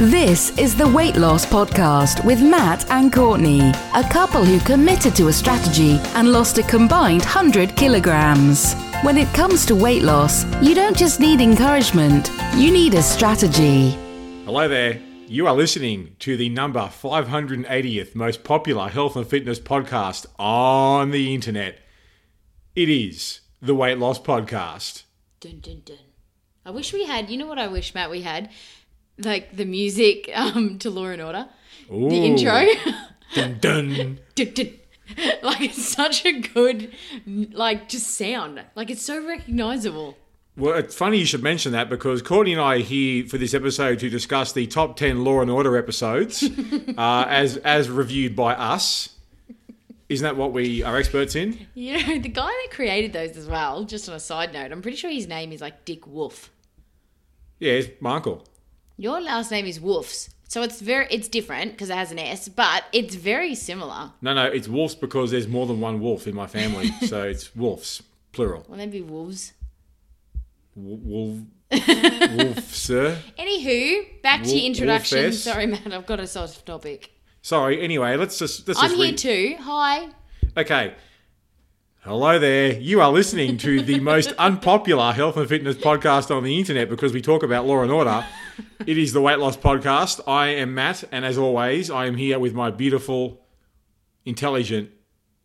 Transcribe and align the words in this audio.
This 0.00 0.56
is 0.56 0.74
the 0.74 0.88
Weight 0.88 1.16
Loss 1.16 1.44
Podcast 1.44 2.24
with 2.24 2.40
Matt 2.40 2.90
and 2.90 3.12
Courtney, 3.12 3.60
a 3.94 4.02
couple 4.10 4.42
who 4.42 4.58
committed 4.60 5.14
to 5.16 5.28
a 5.28 5.32
strategy 5.34 5.98
and 6.14 6.32
lost 6.32 6.56
a 6.56 6.62
combined 6.62 7.20
100 7.20 7.76
kilograms. 7.76 8.72
When 9.02 9.18
it 9.18 9.28
comes 9.34 9.66
to 9.66 9.74
weight 9.74 10.02
loss, 10.02 10.46
you 10.62 10.74
don't 10.74 10.96
just 10.96 11.20
need 11.20 11.42
encouragement, 11.42 12.30
you 12.56 12.72
need 12.72 12.94
a 12.94 13.02
strategy. 13.02 13.90
Hello 14.46 14.68
there. 14.68 15.02
You 15.26 15.46
are 15.46 15.54
listening 15.54 16.16
to 16.20 16.34
the 16.34 16.48
number 16.48 16.80
580th 16.80 18.14
most 18.14 18.42
popular 18.42 18.88
health 18.88 19.16
and 19.16 19.26
fitness 19.26 19.60
podcast 19.60 20.24
on 20.38 21.10
the 21.10 21.34
internet. 21.34 21.78
It 22.74 22.88
is 22.88 23.40
the 23.60 23.74
Weight 23.74 23.98
Loss 23.98 24.20
Podcast. 24.20 25.02
Dun 25.40 25.60
dun 25.60 25.82
dun. 25.84 25.98
I 26.64 26.70
wish 26.70 26.92
we 26.92 27.04
had. 27.04 27.28
You 27.28 27.36
know 27.36 27.46
what 27.46 27.58
I 27.58 27.68
wish, 27.68 27.94
Matt? 27.94 28.10
We 28.10 28.22
had 28.22 28.48
like 29.24 29.56
the 29.56 29.64
music 29.64 30.30
um, 30.34 30.78
to 30.78 30.90
Law 30.90 31.06
and 31.06 31.22
Order, 31.22 31.48
Ooh. 31.92 32.08
the 32.08 32.24
intro. 32.26 32.66
Dun 33.34 33.58
dun. 33.60 34.18
Dun, 34.34 34.52
dun. 34.54 34.72
like 35.42 35.60
it's 35.60 35.84
such 35.84 36.26
a 36.26 36.40
good, 36.40 36.92
like 37.26 37.88
just 37.88 38.08
sound. 38.08 38.64
Like 38.74 38.90
it's 38.90 39.02
so 39.02 39.24
recognizable. 39.24 40.16
Well, 40.56 40.76
it's 40.76 40.94
funny 40.94 41.18
you 41.18 41.24
should 41.24 41.42
mention 41.42 41.72
that 41.72 41.88
because 41.88 42.22
Courtney 42.22 42.52
and 42.52 42.60
I 42.60 42.76
are 42.76 42.78
here 42.78 43.24
for 43.24 43.38
this 43.38 43.54
episode 43.54 44.00
to 44.00 44.10
discuss 44.10 44.52
the 44.52 44.66
top 44.66 44.96
10 44.96 45.24
Law 45.24 45.40
and 45.40 45.50
Order 45.50 45.76
episodes 45.76 46.42
uh, 46.98 47.24
as, 47.28 47.56
as 47.58 47.88
reviewed 47.88 48.34
by 48.34 48.54
us. 48.54 49.10
Isn't 50.08 50.24
that 50.24 50.36
what 50.36 50.52
we 50.52 50.82
are 50.82 50.96
experts 50.96 51.36
in? 51.36 51.66
You 51.74 52.04
know, 52.04 52.18
the 52.18 52.28
guy 52.28 52.48
that 52.48 52.68
created 52.72 53.12
those 53.12 53.36
as 53.36 53.46
well. 53.46 53.84
Just 53.84 54.08
on 54.08 54.16
a 54.16 54.20
side 54.20 54.52
note, 54.52 54.72
I'm 54.72 54.82
pretty 54.82 54.96
sure 54.96 55.08
his 55.08 55.28
name 55.28 55.52
is 55.52 55.60
like 55.60 55.84
Dick 55.84 56.04
Wolf. 56.06 56.50
Yeah, 57.60 57.74
it's 57.74 58.00
my 58.00 58.16
uncle. 58.16 58.44
Your 59.00 59.18
last 59.22 59.50
name 59.50 59.64
is 59.64 59.80
Wolfs, 59.80 60.28
so 60.46 60.60
it's 60.60 60.78
very 60.82 61.06
it's 61.10 61.26
different 61.26 61.72
because 61.72 61.88
it 61.88 61.96
has 61.96 62.12
an 62.12 62.18
S, 62.18 62.50
but 62.50 62.84
it's 62.92 63.14
very 63.14 63.54
similar. 63.54 64.12
No, 64.20 64.34
no, 64.34 64.44
it's 64.44 64.68
wolves 64.68 64.94
because 64.94 65.30
there's 65.30 65.48
more 65.48 65.66
than 65.66 65.80
one 65.80 66.00
wolf 66.00 66.26
in 66.26 66.34
my 66.34 66.46
family. 66.46 66.88
so 67.06 67.22
it's 67.22 67.56
wolves, 67.56 68.02
plural. 68.32 68.66
Well, 68.68 68.76
they'd 68.76 68.90
be 68.90 69.00
wolves. 69.00 69.54
Wolf, 70.76 71.38
wolf, 71.70 72.74
sir. 72.74 73.16
Anywho, 73.38 74.20
back 74.22 74.42
to 74.42 74.48
Wolf- 74.48 74.54
your 74.58 74.66
introduction. 74.66 75.18
Wolfess. 75.30 75.32
Sorry, 75.44 75.64
man, 75.66 75.92
I've 75.94 76.04
got 76.04 76.20
a 76.20 76.26
soft 76.26 76.66
topic. 76.66 77.10
Sorry. 77.40 77.80
Anyway, 77.80 78.18
let's 78.18 78.38
just 78.38 78.68
let's 78.68 78.82
I'm 78.82 78.90
just 78.90 78.96
here 79.00 79.06
read- 79.12 79.16
too. 79.18 79.56
Hi. 79.62 80.08
Okay. 80.58 80.92
Hello 82.02 82.38
there. 82.38 82.74
You 82.78 83.00
are 83.00 83.10
listening 83.10 83.56
to 83.58 83.80
the 83.80 83.98
most 84.00 84.32
unpopular 84.38 85.12
health 85.12 85.38
and 85.38 85.48
fitness 85.48 85.76
podcast 85.76 86.34
on 86.34 86.44
the 86.44 86.58
internet 86.58 86.90
because 86.90 87.14
we 87.14 87.22
talk 87.22 87.42
about 87.42 87.64
law 87.66 87.80
and 87.80 87.90
order. 87.90 88.26
It 88.86 88.98
is 88.98 89.12
the 89.12 89.20
Weight 89.20 89.38
Loss 89.38 89.58
Podcast. 89.58 90.20
I 90.26 90.48
am 90.48 90.74
Matt, 90.74 91.04
and 91.12 91.24
as 91.24 91.38
always, 91.38 91.90
I 91.90 92.06
am 92.06 92.16
here 92.16 92.38
with 92.38 92.54
my 92.54 92.70
beautiful, 92.70 93.40
intelligent, 94.24 94.90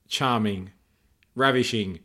charming, 0.08 0.72
ravishing, 1.36 2.00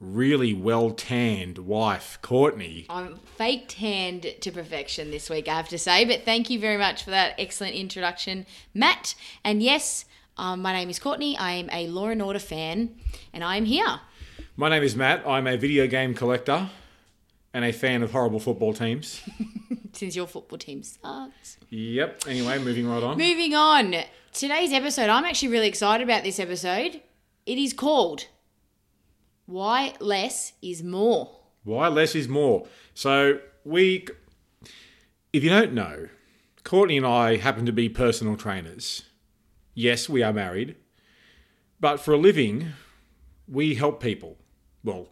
really 0.00 0.54
well 0.54 0.90
tanned 0.90 1.58
wife, 1.58 2.18
Courtney. 2.22 2.86
I'm 2.88 3.18
fake 3.36 3.66
tanned 3.68 4.34
to 4.40 4.50
perfection 4.50 5.10
this 5.10 5.30
week, 5.30 5.48
I 5.48 5.54
have 5.54 5.68
to 5.68 5.78
say. 5.78 6.04
But 6.04 6.24
thank 6.24 6.50
you 6.50 6.58
very 6.58 6.76
much 6.76 7.04
for 7.04 7.10
that 7.10 7.34
excellent 7.38 7.74
introduction, 7.74 8.46
Matt. 8.74 9.14
And 9.44 9.62
yes, 9.62 10.04
um, 10.36 10.62
my 10.62 10.72
name 10.72 10.90
is 10.90 10.98
Courtney. 10.98 11.36
I 11.36 11.52
am 11.52 11.68
a 11.70 11.86
Law 11.86 12.08
and 12.08 12.22
Order 12.22 12.38
fan, 12.38 12.96
and 13.32 13.44
I 13.44 13.56
am 13.56 13.64
here. 13.64 14.00
My 14.56 14.68
name 14.68 14.82
is 14.82 14.96
Matt. 14.96 15.26
I'm 15.26 15.46
a 15.46 15.56
video 15.56 15.86
game 15.86 16.14
collector 16.14 16.70
and 17.54 17.64
a 17.64 17.72
fan 17.72 18.02
of 18.02 18.12
horrible 18.12 18.40
football 18.40 18.72
teams. 18.72 19.22
Since 19.92 20.16
your 20.16 20.26
football 20.26 20.58
team 20.58 20.82
sucks. 20.82 21.58
Yep. 21.68 22.24
Anyway, 22.26 22.58
moving 22.58 22.88
right 22.88 23.02
on. 23.02 23.18
Moving 23.18 23.54
on. 23.54 23.94
Today's 24.32 24.72
episode, 24.72 25.10
I'm 25.10 25.24
actually 25.24 25.48
really 25.48 25.68
excited 25.68 26.02
about 26.02 26.24
this 26.24 26.40
episode. 26.40 27.02
It 27.44 27.58
is 27.58 27.72
called 27.72 28.26
Why 29.46 29.94
Less 30.00 30.54
is 30.62 30.82
More. 30.82 31.38
Why 31.64 31.88
less 31.88 32.14
is 32.14 32.26
more? 32.28 32.66
So 32.94 33.38
we, 33.64 34.06
if 35.32 35.44
you 35.44 35.50
don't 35.50 35.72
know, 35.72 36.08
Courtney 36.64 36.96
and 36.96 37.06
I 37.06 37.36
happen 37.36 37.66
to 37.66 37.72
be 37.72 37.88
personal 37.88 38.36
trainers. 38.36 39.04
Yes, 39.74 40.08
we 40.08 40.22
are 40.22 40.32
married, 40.32 40.76
but 41.78 42.00
for 42.00 42.14
a 42.14 42.16
living, 42.16 42.72
we 43.46 43.74
help 43.74 44.02
people. 44.02 44.38
Well, 44.82 45.08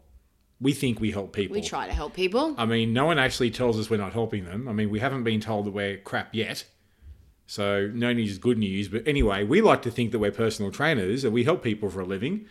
we 0.60 0.72
think 0.72 1.00
we 1.00 1.10
help 1.10 1.32
people. 1.32 1.54
We 1.54 1.62
try 1.62 1.86
to 1.86 1.92
help 1.92 2.14
people. 2.14 2.54
I 2.58 2.66
mean, 2.66 2.92
no 2.92 3.06
one 3.06 3.18
actually 3.18 3.50
tells 3.50 3.78
us 3.78 3.88
we're 3.88 3.96
not 3.96 4.12
helping 4.12 4.44
them. 4.44 4.68
I 4.68 4.72
mean, 4.72 4.90
we 4.90 5.00
haven't 5.00 5.24
been 5.24 5.40
told 5.40 5.66
that 5.66 5.70
we're 5.70 5.96
crap 5.98 6.34
yet. 6.34 6.64
So 7.46 7.90
no 7.92 8.12
news 8.12 8.32
is 8.32 8.38
good 8.38 8.58
news. 8.58 8.88
But 8.88 9.08
anyway, 9.08 9.42
we 9.44 9.60
like 9.60 9.82
to 9.82 9.90
think 9.90 10.12
that 10.12 10.18
we're 10.18 10.32
personal 10.32 10.70
trainers 10.70 11.24
and 11.24 11.32
we 11.32 11.44
help 11.44 11.62
people 11.62 11.88
for 11.90 12.00
a 12.00 12.04
living. 12.04 12.46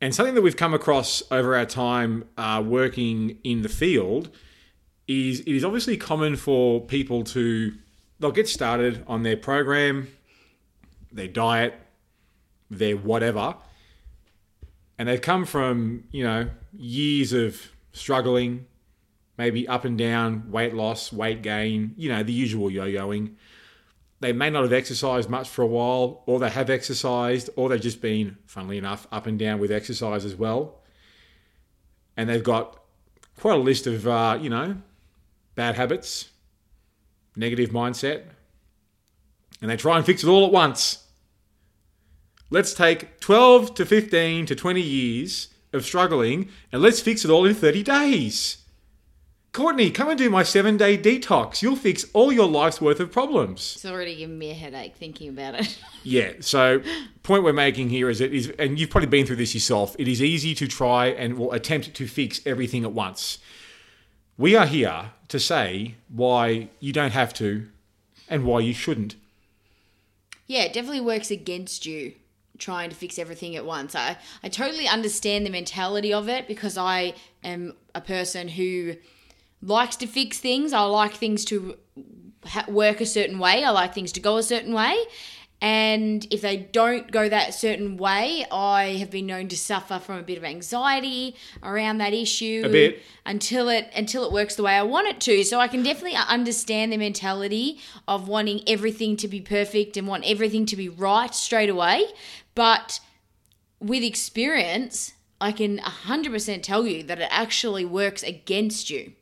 And 0.00 0.14
something 0.14 0.34
that 0.34 0.42
we've 0.42 0.56
come 0.56 0.74
across 0.74 1.22
over 1.30 1.56
our 1.56 1.66
time 1.66 2.24
uh, 2.36 2.62
working 2.64 3.38
in 3.42 3.62
the 3.62 3.68
field 3.68 4.30
is 5.08 5.40
it 5.40 5.48
is 5.48 5.64
obviously 5.64 5.96
common 5.96 6.36
for 6.36 6.80
people 6.82 7.24
to 7.24 7.72
they'll 8.20 8.30
get 8.30 8.48
started 8.48 9.02
on 9.06 9.22
their 9.22 9.36
program, 9.36 10.08
their 11.10 11.26
diet, 11.26 11.74
their 12.70 12.96
whatever, 12.96 13.56
and 14.98 15.08
they've 15.08 15.22
come 15.22 15.44
from 15.44 16.04
you 16.10 16.24
know 16.24 16.50
years 16.76 17.32
of 17.32 17.70
struggling, 17.92 18.66
maybe 19.36 19.66
up 19.68 19.84
and 19.84 19.96
down, 19.96 20.50
weight 20.50 20.74
loss, 20.74 21.12
weight 21.12 21.42
gain, 21.42 21.94
you 21.96 22.08
know 22.10 22.22
the 22.22 22.32
usual 22.32 22.70
yo-yoing. 22.70 23.34
They 24.20 24.32
may 24.32 24.50
not 24.50 24.62
have 24.62 24.72
exercised 24.72 25.30
much 25.30 25.48
for 25.48 25.62
a 25.62 25.66
while, 25.66 26.24
or 26.26 26.40
they 26.40 26.50
have 26.50 26.70
exercised, 26.70 27.50
or 27.54 27.68
they've 27.68 27.80
just 27.80 28.00
been, 28.00 28.36
funnily 28.46 28.76
enough, 28.76 29.06
up 29.12 29.28
and 29.28 29.38
down 29.38 29.60
with 29.60 29.70
exercise 29.70 30.24
as 30.24 30.34
well. 30.34 30.80
And 32.16 32.28
they've 32.28 32.42
got 32.42 32.80
quite 33.38 33.54
a 33.54 33.62
list 33.62 33.86
of, 33.86 34.08
uh, 34.08 34.36
you 34.40 34.50
know, 34.50 34.76
bad 35.54 35.76
habits, 35.76 36.30
negative 37.36 37.70
mindset, 37.70 38.24
and 39.60 39.70
they 39.70 39.76
try 39.76 39.96
and 39.96 40.04
fix 40.04 40.24
it 40.24 40.28
all 40.28 40.44
at 40.44 40.52
once. 40.52 41.04
Let's 42.50 42.72
take 42.72 43.20
12 43.20 43.74
to 43.74 43.84
15 43.84 44.46
to 44.46 44.54
20 44.54 44.80
years 44.80 45.48
of 45.74 45.84
struggling 45.84 46.48
and 46.72 46.80
let's 46.80 47.00
fix 47.00 47.24
it 47.24 47.30
all 47.30 47.44
in 47.44 47.54
30 47.54 47.82
days. 47.82 48.58
Courtney, 49.52 49.90
come 49.90 50.08
and 50.08 50.18
do 50.18 50.30
my 50.30 50.42
seven 50.42 50.76
day 50.76 50.96
detox. 50.96 51.60
You'll 51.62 51.76
fix 51.76 52.06
all 52.12 52.32
your 52.32 52.48
life's 52.48 52.80
worth 52.80 53.00
of 53.00 53.10
problems. 53.12 53.74
It's 53.74 53.84
already 53.84 54.16
giving 54.16 54.38
me 54.38 54.50
a 54.50 54.54
headache 54.54 54.94
thinking 54.96 55.28
about 55.30 55.54
it. 55.56 55.78
Yeah. 56.04 56.34
So, 56.40 56.80
point 57.22 57.42
we're 57.42 57.52
making 57.52 57.90
here 57.90 58.08
is 58.08 58.22
it 58.22 58.32
is, 58.32 58.50
and 58.58 58.78
you've 58.78 58.88
probably 58.88 59.08
been 59.08 59.26
through 59.26 59.36
this 59.36 59.52
yourself. 59.52 59.94
It 59.98 60.08
is 60.08 60.22
easy 60.22 60.54
to 60.54 60.66
try 60.66 61.06
and 61.06 61.36
will 61.36 61.52
attempt 61.52 61.92
to 61.92 62.06
fix 62.06 62.40
everything 62.46 62.84
at 62.84 62.92
once. 62.92 63.38
We 64.38 64.56
are 64.56 64.64
here 64.64 65.10
to 65.26 65.38
say 65.38 65.96
why 66.08 66.70
you 66.80 66.94
don't 66.94 67.10
have 67.10 67.34
to, 67.34 67.66
and 68.26 68.44
why 68.44 68.60
you 68.60 68.72
shouldn't. 68.72 69.16
Yeah, 70.46 70.62
it 70.62 70.72
definitely 70.72 71.02
works 71.02 71.30
against 71.30 71.84
you 71.84 72.14
trying 72.58 72.90
to 72.90 72.96
fix 72.96 73.18
everything 73.18 73.56
at 73.56 73.64
once. 73.64 73.94
I, 73.94 74.16
I 74.42 74.48
totally 74.48 74.88
understand 74.88 75.46
the 75.46 75.50
mentality 75.50 76.12
of 76.12 76.28
it 76.28 76.46
because 76.46 76.76
I 76.76 77.14
am 77.42 77.74
a 77.94 78.00
person 78.00 78.48
who 78.48 78.96
likes 79.62 79.96
to 79.96 80.06
fix 80.06 80.38
things. 80.38 80.72
I 80.72 80.82
like 80.82 81.14
things 81.14 81.44
to 81.46 81.76
ha- 82.44 82.66
work 82.68 83.00
a 83.00 83.06
certain 83.06 83.38
way, 83.38 83.64
I 83.64 83.70
like 83.70 83.94
things 83.94 84.12
to 84.12 84.20
go 84.20 84.36
a 84.36 84.42
certain 84.42 84.72
way. 84.72 84.96
And 85.60 86.24
if 86.30 86.40
they 86.40 86.56
don't 86.56 87.10
go 87.10 87.28
that 87.28 87.52
certain 87.52 87.96
way, 87.96 88.46
I 88.50 88.96
have 88.98 89.10
been 89.10 89.26
known 89.26 89.48
to 89.48 89.56
suffer 89.56 89.98
from 89.98 90.18
a 90.18 90.22
bit 90.22 90.38
of 90.38 90.44
anxiety 90.44 91.34
around 91.64 91.98
that 91.98 92.12
issue 92.12 92.62
A 92.64 92.68
bit. 92.68 93.02
until 93.26 93.68
it 93.68 93.90
until 93.94 94.24
it 94.24 94.30
works 94.30 94.54
the 94.54 94.62
way 94.62 94.74
I 94.74 94.82
want 94.84 95.08
it 95.08 95.20
to. 95.22 95.42
So 95.42 95.58
I 95.58 95.66
can 95.66 95.82
definitely 95.82 96.16
understand 96.16 96.92
the 96.92 96.96
mentality 96.96 97.80
of 98.06 98.28
wanting 98.28 98.60
everything 98.68 99.16
to 99.16 99.26
be 99.26 99.40
perfect 99.40 99.96
and 99.96 100.06
want 100.06 100.24
everything 100.24 100.64
to 100.66 100.76
be 100.76 100.88
right 100.88 101.34
straight 101.34 101.70
away. 101.70 102.04
But 102.54 103.00
with 103.80 104.04
experience, 104.04 105.14
I 105.40 105.50
can 105.52 105.78
100% 105.78 106.62
tell 106.62 106.86
you 106.86 107.02
that 107.04 107.20
it 107.20 107.28
actually 107.30 107.84
works 107.84 108.22
against 108.22 108.90
you. 108.90 109.12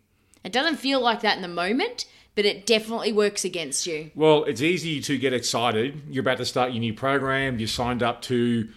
It 0.44 0.52
doesn't 0.52 0.76
feel 0.76 1.00
like 1.00 1.20
that 1.22 1.36
in 1.36 1.42
the 1.42 1.48
moment, 1.48 2.06
but 2.36 2.44
it 2.44 2.66
definitely 2.66 3.12
works 3.12 3.44
against 3.44 3.86
you. 3.86 4.12
Well, 4.14 4.44
it's 4.44 4.60
easy 4.60 5.00
to 5.00 5.18
get 5.18 5.32
excited. 5.32 6.02
You're 6.08 6.20
about 6.20 6.36
to 6.36 6.44
start 6.44 6.70
your 6.70 6.80
new 6.80 6.94
program. 6.94 7.58
You 7.58 7.66
signed 7.66 8.02
up 8.02 8.22
to 8.22 8.68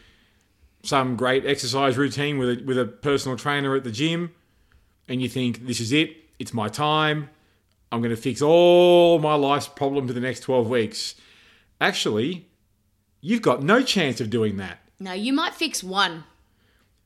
some 0.82 1.18
great 1.18 1.46
exercise 1.46 1.98
routine 1.98 2.40
with 2.40 2.62
a, 2.62 2.64
with 2.64 2.80
a 2.80 2.86
personal 2.86 3.38
trainer 3.38 3.76
at 3.76 3.84
the 3.84 3.92
gym, 3.92 4.32
and 5.10 5.22
you 5.22 5.28
think, 5.28 5.68
this 5.68 5.82
is 5.82 5.92
it, 5.92 6.16
it's 6.40 6.54
my 6.54 6.70
time, 6.70 7.30
I'm 7.92 8.02
going 8.02 8.16
to 8.16 8.22
fix 8.22 8.42
all 8.42 9.20
my 9.20 9.36
life's 9.36 9.68
problems 9.68 10.10
in 10.10 10.16
the 10.16 10.22
next 10.22 10.42
12 10.42 10.70
weeks. 10.70 11.16
Actually, 11.82 12.48
you've 13.20 13.42
got 13.42 13.62
no 13.62 13.82
chance 13.84 14.22
of 14.22 14.30
doing 14.30 14.58
that. 14.58 14.80
No, 15.00 15.12
you 15.12 15.34
might 15.34 15.54
fix 15.54 15.84
one. 15.84 16.24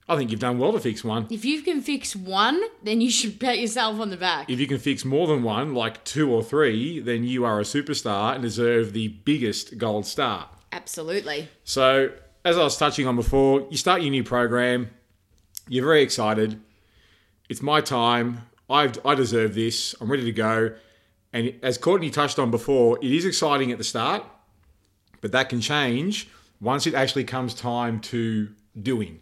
I 0.07 0.17
think 0.17 0.31
you've 0.31 0.39
done 0.39 0.59
well 0.59 0.73
to 0.73 0.79
fix 0.79 1.03
one. 1.03 1.27
If 1.29 1.45
you 1.45 1.61
can 1.61 1.81
fix 1.81 2.15
one, 2.15 2.61
then 2.83 2.99
you 2.99 3.09
should 3.09 3.39
pat 3.39 3.59
yourself 3.59 3.99
on 3.99 4.09
the 4.09 4.17
back. 4.17 4.49
If 4.49 4.59
you 4.59 4.67
can 4.67 4.79
fix 4.79 5.05
more 5.05 5.27
than 5.27 5.43
one, 5.43 5.73
like 5.73 6.03
two 6.03 6.31
or 6.31 6.43
three, 6.43 6.99
then 6.99 7.23
you 7.23 7.45
are 7.45 7.59
a 7.59 7.63
superstar 7.63 8.33
and 8.33 8.41
deserve 8.41 8.91
the 8.91 9.07
biggest 9.07 9.77
gold 9.77 10.05
star. 10.05 10.49
Absolutely. 10.73 11.47
So, 11.63 12.11
as 12.43 12.57
I 12.57 12.63
was 12.63 12.77
touching 12.77 13.07
on 13.07 13.15
before, 13.15 13.65
you 13.69 13.77
start 13.77 14.01
your 14.01 14.11
new 14.11 14.23
program, 14.23 14.89
you're 15.69 15.85
very 15.85 16.01
excited. 16.01 16.59
It's 17.47 17.61
my 17.61 17.79
time. 17.79 18.41
I've, 18.69 18.99
I 19.05 19.15
deserve 19.15 19.55
this. 19.55 19.95
I'm 20.01 20.11
ready 20.11 20.25
to 20.25 20.31
go. 20.31 20.73
And 21.31 21.53
as 21.61 21.77
Courtney 21.77 22.09
touched 22.09 22.39
on 22.39 22.51
before, 22.51 22.97
it 23.01 23.11
is 23.11 23.25
exciting 23.25 23.71
at 23.71 23.77
the 23.77 23.83
start, 23.83 24.25
but 25.21 25.31
that 25.31 25.49
can 25.49 25.61
change 25.61 26.27
once 26.59 26.85
it 26.85 26.93
actually 26.93 27.23
comes 27.23 27.53
time 27.53 27.99
to 28.01 28.49
doing. 28.81 29.19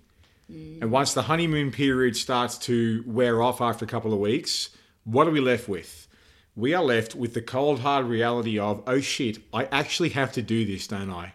And 0.82 0.92
once 0.92 1.14
the 1.14 1.24
honeymoon 1.24 1.72
period 1.72 2.18
starts 2.18 2.58
to 2.60 3.04
wear 3.06 3.42
off 3.42 3.62
after 3.62 3.86
a 3.86 3.88
couple 3.88 4.14
of 4.14 4.20
weeks, 4.20 4.70
what 5.04 5.28
are 5.28 5.32
we 5.32 5.40
left 5.40 5.70
with? 5.70 6.08
We 6.56 6.74
are 6.74 6.84
left 6.84 7.16
with 7.16 7.34
the 7.34 7.42
cold 7.42 7.80
hard 7.80 8.06
reality 8.06 8.60
of, 8.60 8.84
oh 8.88 9.00
shit, 9.00 9.40
I 9.54 9.66
actually 9.66 10.10
have 10.10 10.32
to 10.34 10.42
do 10.42 10.66
this, 10.66 10.88
don't 10.88 11.12
I? 11.12 11.34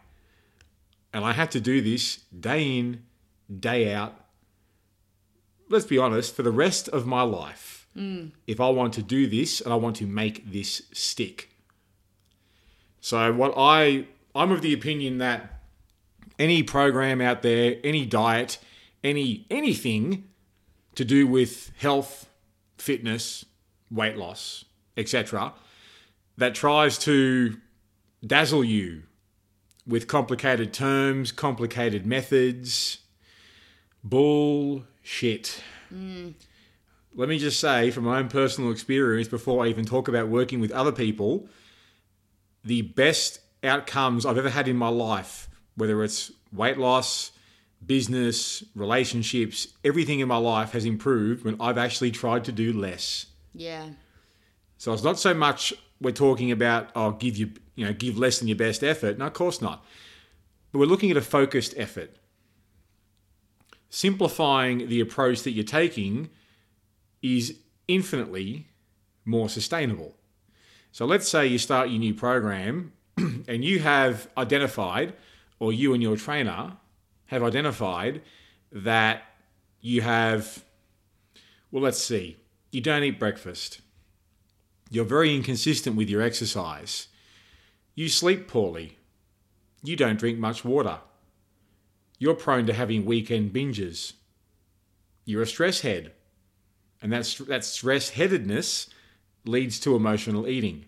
And 1.13 1.25
I 1.25 1.33
have 1.33 1.51
to 1.51 1.61
do 1.61 1.81
this 1.81 2.17
day 2.39 2.79
in, 2.79 3.05
day 3.61 3.95
out. 3.95 4.15
Let's 5.69 5.87
be 5.87 5.99
honest, 5.99 6.35
for 6.35 6.43
the 6.43 6.51
rest 6.51 6.89
of 6.89 7.07
my 7.07 7.23
life, 7.23 7.89
mm. 7.97 8.33
if 8.47 8.61
I 8.61 8.69
want 8.69 8.93
to 8.95 9.03
do 9.03 9.27
this 9.27 9.61
and 9.61 9.73
I 9.73 9.77
want 9.77 9.97
to 9.97 10.07
make 10.07 10.53
this 10.53 10.83
stick. 10.93 11.51
So 13.01 13.33
what 13.33 13.55
I 13.57 14.07
I'm 14.35 14.53
of 14.53 14.61
the 14.61 14.75
opinion 14.75 15.19
that 15.19 15.61
any 16.39 16.63
program 16.63 17.21
out 17.21 17.41
there, 17.43 17.77
any 17.83 18.05
diet, 18.05 18.59
any 19.03 19.47
anything 19.51 20.25
to 20.95 21.05
do 21.05 21.27
with 21.27 21.73
health, 21.79 22.29
fitness, 22.79 23.45
weight 23.91 24.17
loss, 24.17 24.65
etc., 24.97 25.53
that 26.37 26.55
tries 26.55 26.99
to 26.99 27.57
dazzle 28.27 28.65
you 28.65 29.03
with 29.87 30.09
complicated 30.09 30.73
terms, 30.73 31.33
complicated 31.33 32.05
methods, 32.05 32.99
bullshit. 34.03 35.63
Mm. 35.95 36.35
Let 37.15 37.29
me 37.29 37.39
just 37.39 37.61
say, 37.61 37.91
from 37.91 38.05
my 38.05 38.19
own 38.19 38.29
personal 38.29 38.71
experience, 38.71 39.29
before 39.29 39.65
I 39.65 39.69
even 39.69 39.85
talk 39.85 40.09
about 40.09 40.29
working 40.29 40.61
with 40.61 40.73
other 40.73 40.93
people, 40.93 41.49
the 42.65 42.83
best 42.83 43.41
outcomes 43.63 44.27
I've 44.27 44.37
ever 44.37 44.51
had 44.51 44.69
in 44.69 44.77
my 44.77 44.89
life, 44.89 45.49
whether 45.77 46.03
it's 46.05 46.33
weight 46.53 46.79
loss, 46.79 47.33
business, 47.85 48.65
relationships, 48.75 49.69
everything 49.85 50.21
in 50.21 50.29
my 50.29 50.37
life 50.37 50.73
has 50.73 50.85
improved 50.85 51.45
when 51.45 51.57
I've 51.61 51.79
actually 51.79 52.11
tried 52.11 52.45
to 52.45 52.53
do 52.53 52.73
less. 52.73 53.27
Yeah. 53.55 53.91
So 54.79 54.93
it's 54.93 55.03
not 55.03 55.19
so 55.19 55.35
much 55.35 55.73
we're 56.01 56.11
talking 56.11 56.53
about 56.53 56.91
oh 56.95 57.13
give 57.13 57.39
you 57.39 57.51
you 57.75 57.87
know 57.87 57.93
give 57.93 58.19
less 58.19 58.39
than 58.39 58.49
your 58.49 58.57
best 58.57 58.83
effort. 58.83 59.19
No, 59.19 59.27
of 59.27 59.33
course 59.33 59.61
not. 59.61 59.85
But 60.73 60.79
we're 60.79 60.87
looking 60.87 61.11
at 61.11 61.17
a 61.17 61.23
focused 61.23 61.75
effort. 61.77 62.17
Simplifying 63.89 64.89
the 64.89 65.01
approach 65.01 65.43
that 65.43 65.53
you're 65.53 65.65
taking 65.65 66.29
is 67.23 67.59
infinitely 67.89 68.67
more 69.25 69.49
sustainable. 69.49 70.17
So 70.93 71.05
let's 71.07 71.29
say 71.29 71.47
you 71.47 71.59
start 71.59 71.89
your 71.89 71.99
new 71.99 72.15
program 72.15 72.93
and 73.17 73.65
you 73.65 73.79
have 73.81 74.29
identified, 74.37 75.15
or 75.59 75.73
you 75.73 75.95
and 75.95 76.03
your 76.03 76.17
trainer 76.17 76.77
have 77.27 77.43
identified 77.43 78.23
that 78.73 79.23
you 79.81 80.01
have, 80.03 80.65
well, 81.71 81.83
let's 81.83 82.03
see, 82.03 82.37
you 82.71 82.81
don't 82.81 83.03
eat 83.03 83.19
breakfast. 83.19 83.81
You're 84.91 85.05
very 85.05 85.35
inconsistent 85.35 85.97
with 85.97 86.09
your 86.09 86.23
exercise. 86.23 87.09
You 87.95 88.09
sleep 88.09 88.47
poorly. 88.49 88.99
You 89.83 89.97
don't 89.97 90.19
drink 90.19 90.39
much 90.39 90.65
water. 90.65 90.99
You're 92.19 92.35
prone 92.35 92.67
to 92.67 92.73
having 92.73 93.05
weekend 93.05 93.53
binges. 93.53 94.15
You're 95.25 95.43
a 95.43 95.47
stress 95.47 95.81
head. 95.81 96.13
And 97.03 97.13
that's, 97.13 97.37
that 97.39 97.65
stress 97.65 98.11
headedness 98.11 98.89
leads 99.45 99.79
to 99.81 99.95
emotional 99.97 100.47
eating. 100.49 100.87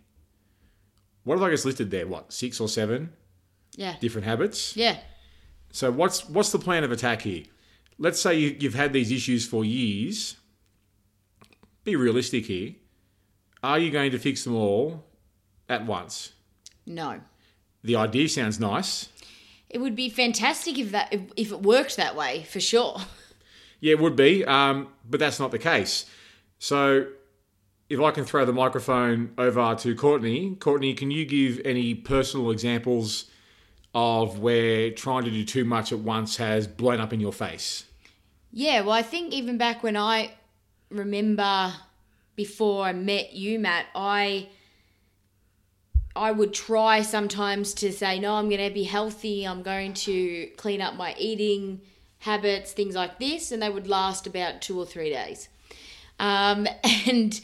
What 1.24 1.34
have 1.38 1.42
I 1.46 1.50
just 1.50 1.64
listed 1.66 1.90
there? 1.90 2.06
What, 2.06 2.32
six 2.32 2.60
or 2.60 2.68
seven 2.68 3.12
Yeah. 3.76 3.96
different 4.00 4.26
habits? 4.26 4.76
Yeah. 4.76 4.98
So 5.70 5.90
what's 5.90 6.28
what's 6.28 6.52
the 6.52 6.58
plan 6.58 6.84
of 6.84 6.92
attack 6.92 7.22
here? 7.22 7.44
Let's 7.98 8.20
say 8.20 8.38
you, 8.38 8.56
you've 8.58 8.74
had 8.74 8.92
these 8.92 9.10
issues 9.10 9.46
for 9.46 9.64
years. 9.64 10.36
Be 11.84 11.96
realistic 11.96 12.46
here. 12.46 12.74
Are 13.62 13.78
you 13.78 13.90
going 13.90 14.12
to 14.12 14.18
fix 14.18 14.44
them 14.44 14.54
all 14.54 15.04
at 15.68 15.84
once? 15.84 16.32
No. 16.86 17.20
The 17.82 17.96
idea 17.96 18.28
sounds 18.28 18.60
nice. 18.60 19.08
It 19.68 19.78
would 19.78 19.96
be 19.96 20.08
fantastic 20.08 20.78
if 20.78 20.92
that 20.92 21.12
if, 21.12 21.20
if 21.36 21.52
it 21.52 21.62
worked 21.62 21.96
that 21.96 22.16
way, 22.16 22.44
for 22.44 22.60
sure. 22.60 23.00
Yeah, 23.80 23.92
it 23.92 24.00
would 24.00 24.16
be, 24.16 24.44
um, 24.44 24.88
but 25.08 25.20
that's 25.20 25.38
not 25.38 25.50
the 25.50 25.58
case. 25.58 26.06
So, 26.58 27.06
if 27.88 28.00
I 28.00 28.10
can 28.10 28.24
throw 28.24 28.44
the 28.44 28.52
microphone 28.52 29.32
over 29.38 29.74
to 29.76 29.94
Courtney, 29.94 30.56
Courtney, 30.56 30.94
can 30.94 31.10
you 31.10 31.24
give 31.24 31.60
any 31.64 31.94
personal 31.94 32.50
examples 32.50 33.30
of 33.98 34.38
where 34.38 34.92
trying 34.92 35.24
to 35.24 35.30
do 35.30 35.44
too 35.44 35.64
much 35.64 35.90
at 35.90 35.98
once 35.98 36.36
has 36.36 36.68
blown 36.68 37.00
up 37.00 37.12
in 37.12 37.18
your 37.18 37.32
face? 37.32 37.84
Yeah, 38.52 38.82
well, 38.82 38.92
I 38.92 39.02
think 39.02 39.32
even 39.32 39.58
back 39.58 39.82
when 39.82 39.96
I 39.96 40.34
remember 40.88 41.74
before 42.36 42.84
I 42.84 42.92
met 42.92 43.32
you, 43.32 43.58
Matt, 43.58 43.86
I 43.96 44.48
I 46.14 46.30
would 46.30 46.54
try 46.54 47.02
sometimes 47.02 47.74
to 47.74 47.92
say, 47.92 48.20
no, 48.20 48.34
I'm 48.34 48.48
going 48.48 48.66
to 48.66 48.72
be 48.72 48.84
healthy. 48.84 49.44
I'm 49.44 49.62
going 49.62 49.94
to 49.94 50.46
clean 50.56 50.80
up 50.80 50.94
my 50.94 51.14
eating 51.18 51.80
habits, 52.20 52.72
things 52.72 52.94
like 52.94 53.18
this, 53.18 53.50
and 53.50 53.62
they 53.62 53.68
would 53.68 53.88
last 53.88 54.26
about 54.28 54.62
two 54.62 54.78
or 54.78 54.86
three 54.86 55.10
days. 55.10 55.48
Um, 56.20 56.68
and 57.06 57.40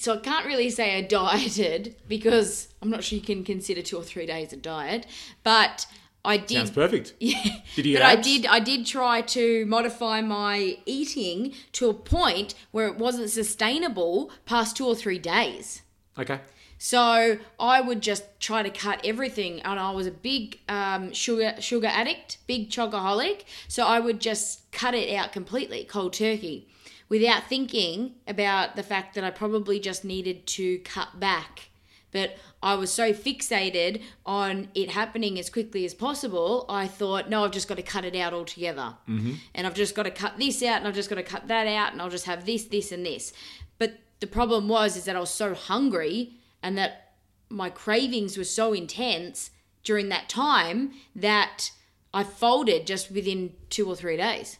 so 0.00 0.14
I 0.14 0.18
can't 0.18 0.46
really 0.46 0.70
say 0.70 0.96
I 0.96 1.02
dieted 1.02 1.96
because 2.08 2.68
I'm 2.80 2.90
not 2.90 3.04
sure 3.04 3.18
you 3.18 3.24
can 3.24 3.44
consider 3.44 3.82
two 3.82 3.98
or 3.98 4.02
three 4.02 4.26
days 4.26 4.52
a 4.52 4.56
diet, 4.56 5.06
but 5.44 5.86
I 6.24 6.36
did. 6.36 6.56
Sounds 6.56 6.70
perfect. 6.70 7.14
Yeah. 7.20 7.42
Did 7.76 7.86
you 7.86 7.96
but 7.96 8.00
get 8.00 8.06
I 8.06 8.16
did 8.16 8.46
I 8.46 8.60
did 8.60 8.86
try 8.86 9.20
to 9.22 9.66
modify 9.66 10.20
my 10.20 10.78
eating 10.86 11.54
to 11.72 11.88
a 11.88 11.94
point 11.94 12.54
where 12.70 12.86
it 12.86 12.96
wasn't 12.96 13.30
sustainable 13.30 14.30
past 14.46 14.76
two 14.76 14.86
or 14.86 14.94
three 14.94 15.18
days. 15.18 15.82
Okay. 16.18 16.40
So 16.82 17.36
I 17.58 17.82
would 17.82 18.00
just 18.00 18.24
try 18.40 18.62
to 18.62 18.70
cut 18.70 19.02
everything, 19.04 19.60
and 19.60 19.78
I 19.78 19.90
was 19.90 20.06
a 20.06 20.10
big 20.10 20.60
um, 20.66 21.12
sugar 21.12 21.54
sugar 21.60 21.88
addict, 21.88 22.38
big 22.46 22.70
chocoholic. 22.70 23.42
So 23.68 23.86
I 23.86 24.00
would 24.00 24.18
just 24.18 24.72
cut 24.72 24.94
it 24.94 25.14
out 25.14 25.30
completely, 25.30 25.84
cold 25.84 26.14
turkey, 26.14 26.69
without 27.10 27.46
thinking 27.46 28.14
about 28.26 28.76
the 28.76 28.82
fact 28.82 29.14
that 29.14 29.24
I 29.24 29.30
probably 29.30 29.78
just 29.78 30.02
needed 30.02 30.46
to 30.46 30.78
cut 30.78 31.20
back. 31.20 31.68
But 32.12 32.38
I 32.62 32.74
was 32.74 32.90
so 32.90 33.12
fixated 33.12 34.02
on 34.24 34.68
it 34.74 34.90
happening 34.90 35.38
as 35.38 35.50
quickly 35.50 35.84
as 35.84 35.92
possible, 35.94 36.64
I 36.68 36.86
thought, 36.86 37.28
no, 37.28 37.44
I've 37.44 37.52
just 37.52 37.68
got 37.68 37.76
to 37.76 37.82
cut 37.82 38.04
it 38.04 38.16
out 38.16 38.32
altogether. 38.32 38.96
Mm-hmm. 39.08 39.34
And 39.54 39.66
I've 39.66 39.74
just 39.74 39.94
got 39.94 40.04
to 40.04 40.10
cut 40.10 40.38
this 40.38 40.62
out, 40.62 40.78
and 40.78 40.88
I've 40.88 40.94
just 40.94 41.10
got 41.10 41.16
to 41.16 41.22
cut 41.22 41.46
that 41.48 41.66
out, 41.66 41.92
and 41.92 42.00
I'll 42.00 42.10
just 42.10 42.26
have 42.26 42.46
this, 42.46 42.64
this, 42.64 42.90
and 42.90 43.04
this. 43.04 43.32
But 43.78 43.98
the 44.20 44.26
problem 44.26 44.68
was 44.68 44.96
is 44.96 45.04
that 45.04 45.16
I 45.16 45.20
was 45.20 45.30
so 45.30 45.54
hungry 45.54 46.34
and 46.62 46.76
that 46.78 47.12
my 47.48 47.70
cravings 47.70 48.36
were 48.36 48.44
so 48.44 48.72
intense 48.72 49.50
during 49.82 50.08
that 50.08 50.28
time 50.28 50.92
that 51.14 51.70
I 52.12 52.24
folded 52.24 52.86
just 52.86 53.10
within 53.10 53.54
two 53.68 53.88
or 53.88 53.96
three 53.96 54.16
days. 54.16 54.58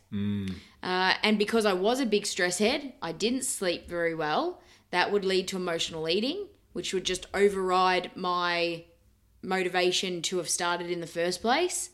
Uh, 0.83 1.15
and 1.23 1.39
because 1.39 1.67
I 1.67 1.73
was 1.73 2.01
a 2.01 2.07
big 2.07 2.27
stress 2.27 2.59
head, 2.59 2.95
I 3.03 3.13
didn't 3.13 3.45
sleep 3.45 3.89
very 3.89 4.15
well. 4.15 4.61
That 4.91 5.13
would 5.13 5.25
lead 5.25 5.49
to 5.49 5.57
emotional 5.57 6.09
eating, 6.09 6.47
which 6.73 6.95
would 6.95 7.05
just 7.05 7.27
override 7.35 8.11
my 8.17 8.85
motivation 9.43 10.23
to 10.23 10.39
have 10.39 10.49
started 10.49 10.91
in 10.91 11.01
the 11.01 11.07
first 11.07 11.43
place. 11.43 11.91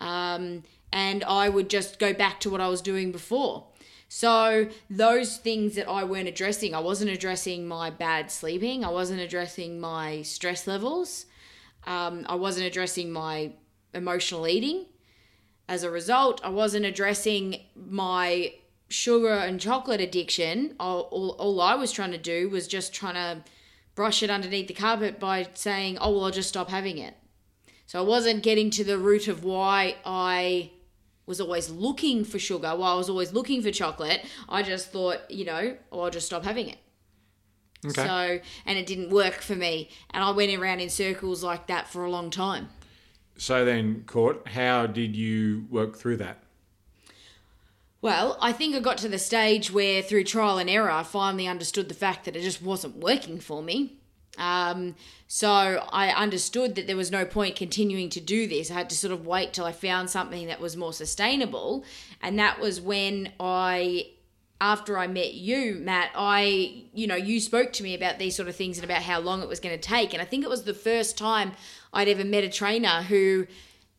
Um, 0.00 0.62
and 0.92 1.22
I 1.24 1.48
would 1.48 1.68
just 1.70 1.98
go 1.98 2.12
back 2.12 2.40
to 2.40 2.50
what 2.50 2.60
I 2.60 2.68
was 2.68 2.80
doing 2.80 3.12
before. 3.12 3.66
So, 4.12 4.68
those 4.88 5.36
things 5.36 5.76
that 5.76 5.88
I 5.88 6.02
weren't 6.02 6.26
addressing, 6.26 6.74
I 6.74 6.80
wasn't 6.80 7.12
addressing 7.12 7.68
my 7.68 7.90
bad 7.90 8.28
sleeping, 8.32 8.84
I 8.84 8.90
wasn't 8.90 9.20
addressing 9.20 9.78
my 9.78 10.22
stress 10.22 10.66
levels, 10.66 11.26
um, 11.86 12.26
I 12.28 12.34
wasn't 12.34 12.66
addressing 12.66 13.12
my 13.12 13.52
emotional 13.94 14.48
eating. 14.48 14.86
As 15.70 15.84
a 15.84 15.90
result, 15.90 16.40
I 16.42 16.48
wasn't 16.48 16.84
addressing 16.84 17.60
my 17.76 18.54
sugar 18.88 19.32
and 19.32 19.60
chocolate 19.60 20.00
addiction. 20.00 20.74
All, 20.80 21.02
all, 21.12 21.30
all 21.38 21.60
I 21.60 21.76
was 21.76 21.92
trying 21.92 22.10
to 22.10 22.18
do 22.18 22.50
was 22.50 22.66
just 22.66 22.92
trying 22.92 23.14
to 23.14 23.44
brush 23.94 24.20
it 24.24 24.30
underneath 24.30 24.66
the 24.66 24.74
carpet 24.74 25.20
by 25.20 25.46
saying, 25.54 25.96
oh, 26.00 26.10
well, 26.10 26.24
I'll 26.24 26.30
just 26.32 26.48
stop 26.48 26.70
having 26.70 26.98
it. 26.98 27.14
So 27.86 28.00
I 28.00 28.02
wasn't 28.02 28.42
getting 28.42 28.70
to 28.70 28.84
the 28.84 28.98
root 28.98 29.28
of 29.28 29.44
why 29.44 29.94
I 30.04 30.72
was 31.24 31.40
always 31.40 31.70
looking 31.70 32.24
for 32.24 32.40
sugar, 32.40 32.74
why 32.74 32.90
I 32.90 32.94
was 32.96 33.08
always 33.08 33.32
looking 33.32 33.62
for 33.62 33.70
chocolate. 33.70 34.26
I 34.48 34.64
just 34.64 34.90
thought, 34.90 35.30
you 35.30 35.44
know, 35.44 35.76
oh, 35.92 36.00
I'll 36.00 36.10
just 36.10 36.26
stop 36.26 36.44
having 36.44 36.68
it. 36.68 36.78
Okay. 37.86 38.04
So, 38.04 38.40
and 38.66 38.76
it 38.76 38.86
didn't 38.86 39.10
work 39.10 39.34
for 39.34 39.54
me. 39.54 39.90
And 40.10 40.24
I 40.24 40.32
went 40.32 40.52
around 40.52 40.80
in 40.80 40.90
circles 40.90 41.44
like 41.44 41.68
that 41.68 41.86
for 41.86 42.04
a 42.04 42.10
long 42.10 42.30
time. 42.30 42.70
So 43.40 43.64
then, 43.64 44.04
Court, 44.06 44.48
how 44.48 44.86
did 44.86 45.16
you 45.16 45.66
work 45.70 45.96
through 45.96 46.18
that? 46.18 46.42
Well, 48.02 48.36
I 48.38 48.52
think 48.52 48.76
I 48.76 48.80
got 48.80 48.98
to 48.98 49.08
the 49.08 49.18
stage 49.18 49.72
where 49.72 50.02
through 50.02 50.24
trial 50.24 50.58
and 50.58 50.68
error, 50.68 50.90
I 50.90 51.02
finally 51.04 51.48
understood 51.48 51.88
the 51.88 51.94
fact 51.94 52.26
that 52.26 52.36
it 52.36 52.42
just 52.42 52.60
wasn't 52.60 52.96
working 52.96 53.40
for 53.40 53.62
me. 53.62 53.94
Um, 54.36 54.94
so 55.26 55.48
I 55.90 56.10
understood 56.10 56.74
that 56.74 56.86
there 56.86 56.98
was 56.98 57.10
no 57.10 57.24
point 57.24 57.56
continuing 57.56 58.10
to 58.10 58.20
do 58.20 58.46
this. 58.46 58.70
I 58.70 58.74
had 58.74 58.90
to 58.90 58.96
sort 58.96 59.12
of 59.12 59.26
wait 59.26 59.54
till 59.54 59.64
I 59.64 59.72
found 59.72 60.10
something 60.10 60.46
that 60.48 60.60
was 60.60 60.76
more 60.76 60.92
sustainable. 60.92 61.82
And 62.20 62.38
that 62.38 62.60
was 62.60 62.78
when 62.78 63.32
I, 63.40 64.08
after 64.60 64.98
I 64.98 65.06
met 65.06 65.32
you, 65.32 65.76
Matt, 65.76 66.10
I, 66.14 66.84
you 66.92 67.06
know, 67.06 67.16
you 67.16 67.40
spoke 67.40 67.72
to 67.72 67.82
me 67.82 67.94
about 67.94 68.18
these 68.18 68.36
sort 68.36 68.50
of 68.50 68.56
things 68.56 68.76
and 68.76 68.84
about 68.84 69.02
how 69.02 69.18
long 69.18 69.42
it 69.42 69.48
was 69.48 69.60
going 69.60 69.74
to 69.74 69.80
take. 69.80 70.12
And 70.12 70.20
I 70.20 70.26
think 70.26 70.44
it 70.44 70.50
was 70.50 70.64
the 70.64 70.74
first 70.74 71.16
time 71.16 71.52
I'd 71.92 72.08
ever 72.08 72.24
met 72.24 72.44
a 72.44 72.48
trainer 72.48 73.02
who 73.02 73.46